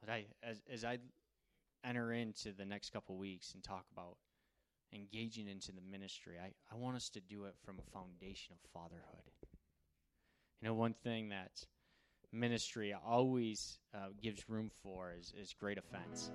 But 0.00 0.10
I 0.10 0.24
as 0.42 0.62
as 0.70 0.84
I 0.84 0.98
enter 1.84 2.12
into 2.12 2.52
the 2.52 2.66
next 2.66 2.92
couple 2.92 3.16
weeks 3.16 3.54
and 3.54 3.62
talk 3.64 3.86
about 3.92 4.16
engaging 5.12 5.48
into 5.48 5.72
the 5.72 5.80
ministry, 5.90 6.34
I, 6.42 6.52
I 6.72 6.76
want 6.76 6.96
us 6.96 7.08
to 7.10 7.20
do 7.20 7.44
it 7.44 7.54
from 7.64 7.78
a 7.78 7.90
foundation 7.90 8.54
of 8.54 8.70
fatherhood. 8.70 9.30
You 10.60 10.68
know, 10.68 10.74
one 10.74 10.94
thing 11.02 11.30
that 11.30 11.64
ministry 12.32 12.94
always 13.06 13.78
uh, 13.94 14.08
gives 14.22 14.48
room 14.48 14.70
for 14.82 15.14
is, 15.18 15.32
is 15.40 15.54
great 15.58 15.78
offense. 15.78 16.30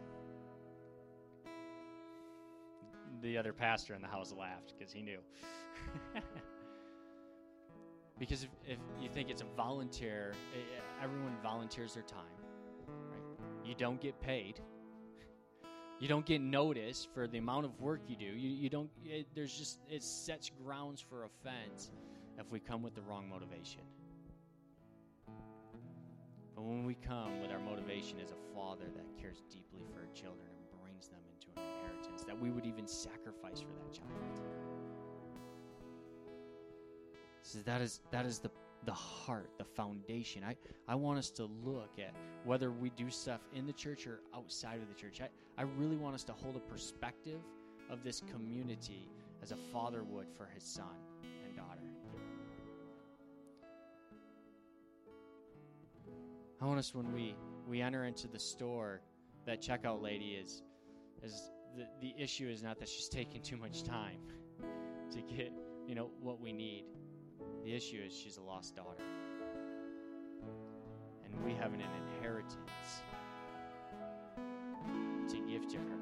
The 3.22 3.38
other 3.38 3.54
pastor 3.54 3.94
in 3.94 4.02
the 4.02 4.08
house 4.08 4.34
laughed 4.38 4.74
because 4.78 4.92
he 4.92 5.02
knew. 5.02 5.20
because 8.20 8.44
if, 8.44 8.50
if, 8.68 8.80
you 9.02 9.10
think 9.10 9.30
it's 9.30 9.42
a 9.42 9.56
volunteer, 9.56 10.34
everyone 11.02 11.36
volunteers 11.42 11.94
their 11.94 12.04
time. 12.04 12.26
Right? 12.88 13.22
You 13.64 13.74
don't 13.76 14.02
get 14.02 14.20
paid 14.20 14.60
you 16.00 16.08
don't 16.08 16.26
get 16.26 16.42
noticed 16.42 17.10
for 17.14 17.28
the 17.28 17.38
amount 17.38 17.66
of 17.66 17.80
work 17.80 18.02
you 18.08 18.16
do. 18.16 18.26
You, 18.26 18.50
you 18.50 18.70
don't. 18.70 18.90
It, 19.06 19.28
there's 19.34 19.58
just 19.58 19.80
it 19.90 20.04
sets 20.04 20.52
grounds 20.64 21.00
for 21.02 21.24
offense 21.24 21.92
if 22.38 22.52
we 22.52 22.60
come 22.60 22.84
with 22.84 22.96
the 22.96 23.02
wrong 23.02 23.30
motivation. 23.30 23.82
But 26.56 26.64
when 26.64 26.86
we 26.86 26.96
come 26.96 27.42
with 27.42 27.52
our 27.52 27.60
motivation 27.60 28.20
as 28.24 28.32
a 28.32 28.56
father 28.56 28.86
that 28.96 29.22
cares 29.22 29.44
deeply 29.50 29.82
for 29.92 30.00
our 30.00 30.08
children 30.14 30.48
and 30.50 30.82
brings 30.82 31.08
them 31.08 31.20
into 31.34 31.48
an 31.58 31.64
inheritance, 31.80 32.24
that 32.24 32.40
we 32.40 32.50
would 32.50 32.66
even 32.66 32.88
sacrifice 32.88 33.60
for 33.60 33.74
that 33.74 33.94
child. 33.94 34.42
So 37.42 37.60
that 37.60 37.82
is 37.82 38.02
that 38.12 38.26
is 38.26 38.40
the 38.40 38.50
the 38.86 38.93
heart, 38.93 39.50
the 39.58 39.63
foundation. 39.63 40.43
I, 40.43 40.56
I 40.88 40.95
want 40.95 41.17
us 41.19 41.30
to 41.32 41.50
look 41.63 41.98
at 41.98 42.13
whether 42.43 42.71
we 42.71 42.89
do 42.91 43.10
stuff 43.10 43.41
in 43.54 43.65
the 43.65 43.74
church 43.74 44.06
or 44.08 44.19
outside 44.36 44.80
of 44.82 44.88
the 44.88 44.93
church. 44.93 45.21
I, 45.21 45.30
I 45.58 45.63
really 45.63 45.98
want 45.98 46.15
us 46.15 46.24
to 46.26 46.34
hold 46.34 46.56
a 46.56 46.60
perspective 46.60 47.41
of 47.89 48.04
this 48.04 48.21
community 48.32 49.10
as 49.41 49.52
a 49.52 49.58
father 49.74 50.04
would 50.04 50.28
for 50.38 50.48
his 50.54 50.63
son 50.63 50.86
and 51.24 51.56
daughter. 51.56 51.82
I 56.62 56.65
want 56.65 56.80
us 56.80 56.93
when 56.93 57.12
we, 57.12 57.36
we 57.67 57.82
enter 57.82 58.06
into 58.06 58.28
the 58.28 58.39
store, 58.39 59.02
that 59.45 59.62
checkout 59.62 60.02
lady 60.02 60.39
is 60.41 60.63
is 61.24 61.52
the, 61.78 61.86
the 62.02 62.13
issue 62.21 62.48
is 62.48 62.63
not 62.63 62.80
that 62.80 62.89
she's 62.89 63.08
taking 63.08 63.41
too 63.41 63.58
much 63.58 63.84
time 63.84 64.17
to 65.12 65.21
get, 65.21 65.52
you 65.88 65.95
know, 65.95 66.10
what 66.21 66.39
we 66.39 66.52
need 66.52 66.86
the 67.65 67.73
issue 67.73 67.99
is 68.06 68.15
she's 68.15 68.38
a 68.38 68.41
lost 68.41 68.75
daughter. 68.75 69.04
And 71.25 71.43
we 71.43 71.54
have 71.54 71.73
an 71.73 71.82
inheritance 71.82 73.01
to 75.28 75.38
give 75.49 75.67
to 75.69 75.78
her. 75.78 75.97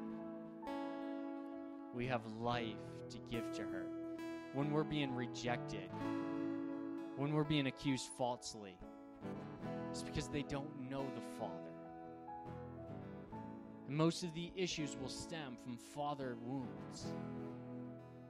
We 1.94 2.06
have 2.06 2.20
life 2.38 2.76
to 3.08 3.18
give 3.30 3.50
to 3.52 3.62
her. 3.62 3.86
When 4.52 4.72
we're 4.72 4.84
being 4.84 5.14
rejected, 5.14 5.88
when 7.16 7.32
we're 7.32 7.44
being 7.44 7.66
accused 7.66 8.10
falsely, 8.18 8.76
it's 9.90 10.02
because 10.02 10.28
they 10.28 10.42
don't 10.42 10.90
know 10.90 11.06
the 11.14 11.22
Father. 11.38 11.54
And 13.88 13.96
most 13.96 14.22
of 14.22 14.34
the 14.34 14.52
issues 14.54 14.98
will 15.00 15.08
stem 15.08 15.56
from 15.62 15.78
father 15.78 16.36
wounds, 16.42 17.14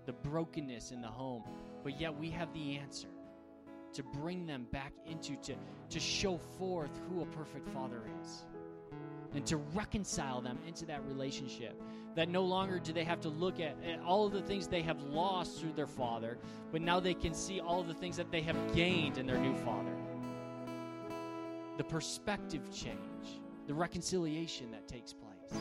the 0.07 0.13
brokenness 0.13 0.93
in 0.93 1.01
the 1.01 1.09
home, 1.09 1.43
but 1.83 2.01
yet 2.01 2.17
we 2.17 2.31
have 2.31 2.53
the 2.53 2.77
answer 2.77 3.09
to 3.95 4.03
bring 4.03 4.47
them 4.47 4.67
back 4.73 4.93
into, 5.07 5.37
to, 5.37 5.55
to 5.91 6.01
show 6.01 6.39
forth 6.59 6.91
who 7.09 7.23
a 7.23 7.27
perfect 7.27 7.69
father 7.69 8.03
is. 8.23 8.45
And 9.35 9.45
to 9.47 9.57
reconcile 9.57 10.41
them 10.41 10.59
into 10.67 10.87
that 10.87 11.05
relationship. 11.07 11.81
That 12.15 12.29
no 12.29 12.43
longer 12.45 12.79
do 12.79 12.93
they 12.93 13.03
have 13.03 13.21
to 13.23 13.29
look 13.29 13.59
at, 13.59 13.77
at 13.85 14.01
all 14.01 14.27
of 14.27 14.33
the 14.33 14.43
things 14.43 14.69
they 14.69 14.83
have 14.83 15.03
lost 15.03 15.61
through 15.61 15.73
their 15.73 15.89
father, 15.89 16.39
but 16.71 16.81
now 16.81 17.01
they 17.01 17.15
can 17.15 17.35
see 17.35 17.59
all 17.59 17.83
the 17.83 17.95
things 17.95 18.17
that 18.17 18.31
they 18.31 18.43
have 18.43 18.57
gained 18.73 19.19
in 19.19 19.27
their 19.27 19.39
new 19.39 19.57
father. 19.57 19.91
The 21.77 21.83
perspective 21.83 22.73
change, 22.73 23.41
the 23.67 23.75
reconciliation 23.75 24.71
that 24.71 24.87
takes 24.87 25.13
place. 25.13 25.61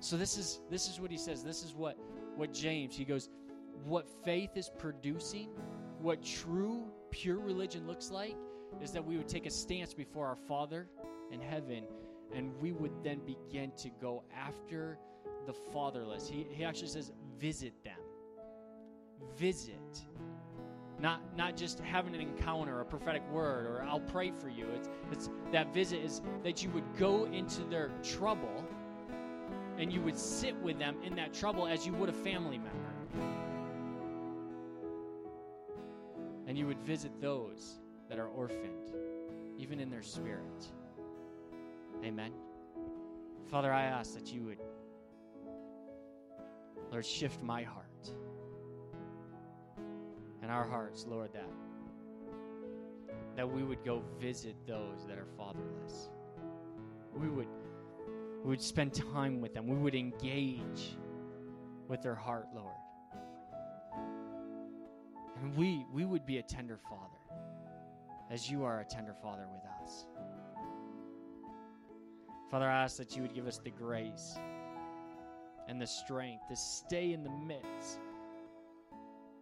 So 0.00 0.18
this 0.18 0.36
is 0.36 0.60
this 0.70 0.88
is 0.88 1.00
what 1.00 1.10
he 1.10 1.16
says. 1.16 1.42
This 1.42 1.64
is 1.64 1.74
what 1.74 1.96
what 2.36 2.52
James 2.52 2.94
he 2.94 3.06
goes, 3.06 3.30
what 3.84 4.06
faith 4.22 4.50
is 4.54 4.70
producing 4.78 5.48
what 6.00 6.22
true, 6.22 6.84
pure 7.10 7.38
religion 7.38 7.86
looks 7.86 8.10
like 8.10 8.36
is 8.82 8.92
that 8.92 9.04
we 9.04 9.16
would 9.16 9.28
take 9.28 9.46
a 9.46 9.50
stance 9.50 9.94
before 9.94 10.26
our 10.26 10.36
Father 10.36 10.88
in 11.32 11.40
heaven, 11.40 11.84
and 12.34 12.52
we 12.60 12.72
would 12.72 12.92
then 13.02 13.20
begin 13.20 13.72
to 13.78 13.90
go 14.00 14.22
after 14.34 14.98
the 15.46 15.52
fatherless. 15.52 16.28
He, 16.28 16.46
he 16.50 16.64
actually 16.64 16.88
says, 16.88 17.12
visit 17.38 17.72
them. 17.84 17.98
Visit. 19.36 20.06
Not, 20.98 21.20
not 21.36 21.56
just 21.56 21.80
having 21.80 22.14
an 22.14 22.20
encounter, 22.20 22.80
a 22.80 22.84
prophetic 22.84 23.22
word, 23.30 23.66
or 23.66 23.82
I'll 23.82 24.00
pray 24.00 24.32
for 24.38 24.48
you. 24.48 24.66
It's, 24.74 24.88
it's 25.12 25.30
that 25.52 25.72
visit 25.72 26.02
is 26.02 26.22
that 26.42 26.62
you 26.62 26.70
would 26.70 26.96
go 26.98 27.26
into 27.26 27.62
their 27.64 27.90
trouble 28.02 28.64
and 29.78 29.92
you 29.92 30.00
would 30.00 30.18
sit 30.18 30.56
with 30.62 30.78
them 30.78 30.96
in 31.04 31.14
that 31.16 31.34
trouble 31.34 31.66
as 31.66 31.86
you 31.86 31.92
would 31.94 32.08
a 32.08 32.14
family 32.14 32.58
member. 32.58 33.45
And 36.56 36.62
you 36.62 36.68
would 36.68 36.80
visit 36.80 37.20
those 37.20 37.80
that 38.08 38.18
are 38.18 38.28
orphaned, 38.28 38.90
even 39.58 39.78
in 39.78 39.90
their 39.90 40.00
spirit. 40.00 40.66
Amen. 42.02 42.32
Father, 43.50 43.70
I 43.70 43.82
ask 43.82 44.14
that 44.14 44.32
you 44.32 44.42
would, 44.44 44.58
Lord, 46.90 47.04
shift 47.04 47.42
my 47.42 47.62
heart 47.62 48.10
and 50.40 50.50
our 50.50 50.66
hearts, 50.66 51.04
Lord, 51.06 51.34
that 51.34 51.50
that 53.36 53.46
we 53.46 53.62
would 53.62 53.84
go 53.84 54.02
visit 54.18 54.56
those 54.66 55.04
that 55.06 55.18
are 55.18 55.28
fatherless. 55.36 56.08
We 57.14 57.28
would 57.28 57.48
we 58.42 58.48
would 58.48 58.62
spend 58.62 58.94
time 58.94 59.42
with 59.42 59.52
them. 59.52 59.66
We 59.66 59.76
would 59.76 59.94
engage 59.94 60.96
with 61.86 62.00
their 62.00 62.14
heart, 62.14 62.46
Lord. 62.54 62.72
And 65.40 65.56
we 65.56 65.86
we 65.92 66.04
would 66.04 66.26
be 66.26 66.38
a 66.38 66.42
tender 66.42 66.78
father 66.88 67.18
as 68.30 68.50
you 68.50 68.64
are 68.64 68.80
a 68.80 68.84
tender 68.84 69.14
father 69.22 69.46
with 69.52 69.62
us. 69.82 70.06
Father, 72.50 72.68
I 72.68 72.84
ask 72.84 72.96
that 72.96 73.16
you 73.16 73.22
would 73.22 73.34
give 73.34 73.46
us 73.46 73.58
the 73.58 73.70
grace 73.70 74.38
and 75.68 75.80
the 75.80 75.86
strength 75.86 76.44
to 76.48 76.56
stay 76.56 77.12
in 77.12 77.24
the 77.24 77.30
midst 77.30 77.98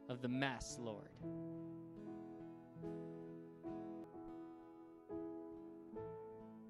of 0.09 0.23
the 0.23 0.29
mess, 0.29 0.79
Lord. 0.81 1.11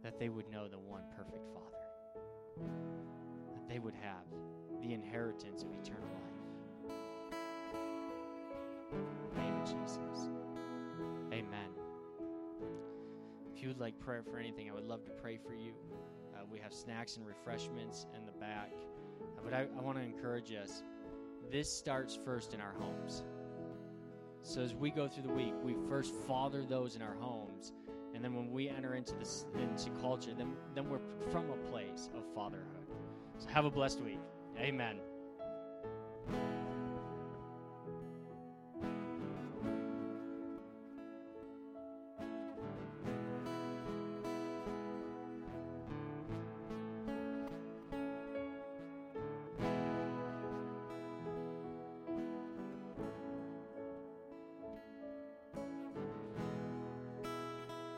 That 0.03 0.19
they 0.19 0.29
would 0.29 0.51
know 0.51 0.69
the 0.69 0.79
one 0.79 1.03
perfect 1.17 1.47
Father. 1.55 2.69
That 3.55 3.69
they 3.69 3.79
would 3.79 3.95
have 3.95 4.25
the 4.83 4.93
inheritance 4.93 5.63
of 5.63 5.71
eternal 5.71 6.03
life. 6.03 6.34
Jesus. 9.81 10.31
Amen. 11.33 11.71
If 13.55 13.63
you 13.63 13.69
would 13.69 13.81
like 13.81 13.99
prayer 13.99 14.23
for 14.23 14.39
anything, 14.39 14.71
I 14.71 14.75
would 14.75 14.85
love 14.87 15.05
to 15.05 15.11
pray 15.11 15.39
for 15.39 15.55
you. 15.55 15.73
Uh, 16.35 16.45
we 16.51 16.59
have 16.59 16.73
snacks 16.73 17.17
and 17.17 17.27
refreshments 17.27 18.07
in 18.17 18.27
the 18.27 18.33
back. 18.33 18.73
Uh, 19.21 19.41
but 19.43 19.55
I, 19.55 19.67
I 19.77 19.83
want 19.83 19.99
to 19.99 20.05
encourage 20.05 20.53
us 20.53 20.83
this 21.51 21.71
starts 21.71 22.19
first 22.25 22.55
in 22.55 22.61
our 22.61 22.75
homes. 22.79 23.25
So 24.43 24.61
as 24.61 24.75
we 24.75 24.91
go 24.91 25.09
through 25.09 25.25
the 25.25 25.33
week, 25.33 25.55
we 25.63 25.75
first 25.89 26.15
father 26.27 26.65
those 26.65 26.97
in 26.97 27.03
our 27.03 27.15
homes, 27.15 27.73
and 28.15 28.23
then 28.23 28.35
when 28.35 28.51
we 28.51 28.69
enter 28.69 28.95
into 28.95 29.15
this 29.15 29.47
into 29.55 29.91
culture, 30.01 30.33
then 30.37 30.55
then 30.75 30.89
we're 30.89 31.01
from 31.31 31.49
a 31.51 31.57
place 31.71 32.11
of 32.15 32.25
fatherhood. 32.35 32.89
So 33.39 33.49
have 33.49 33.65
a 33.65 33.71
blessed 33.71 34.01
week. 34.01 34.21
Amen. 34.59 34.99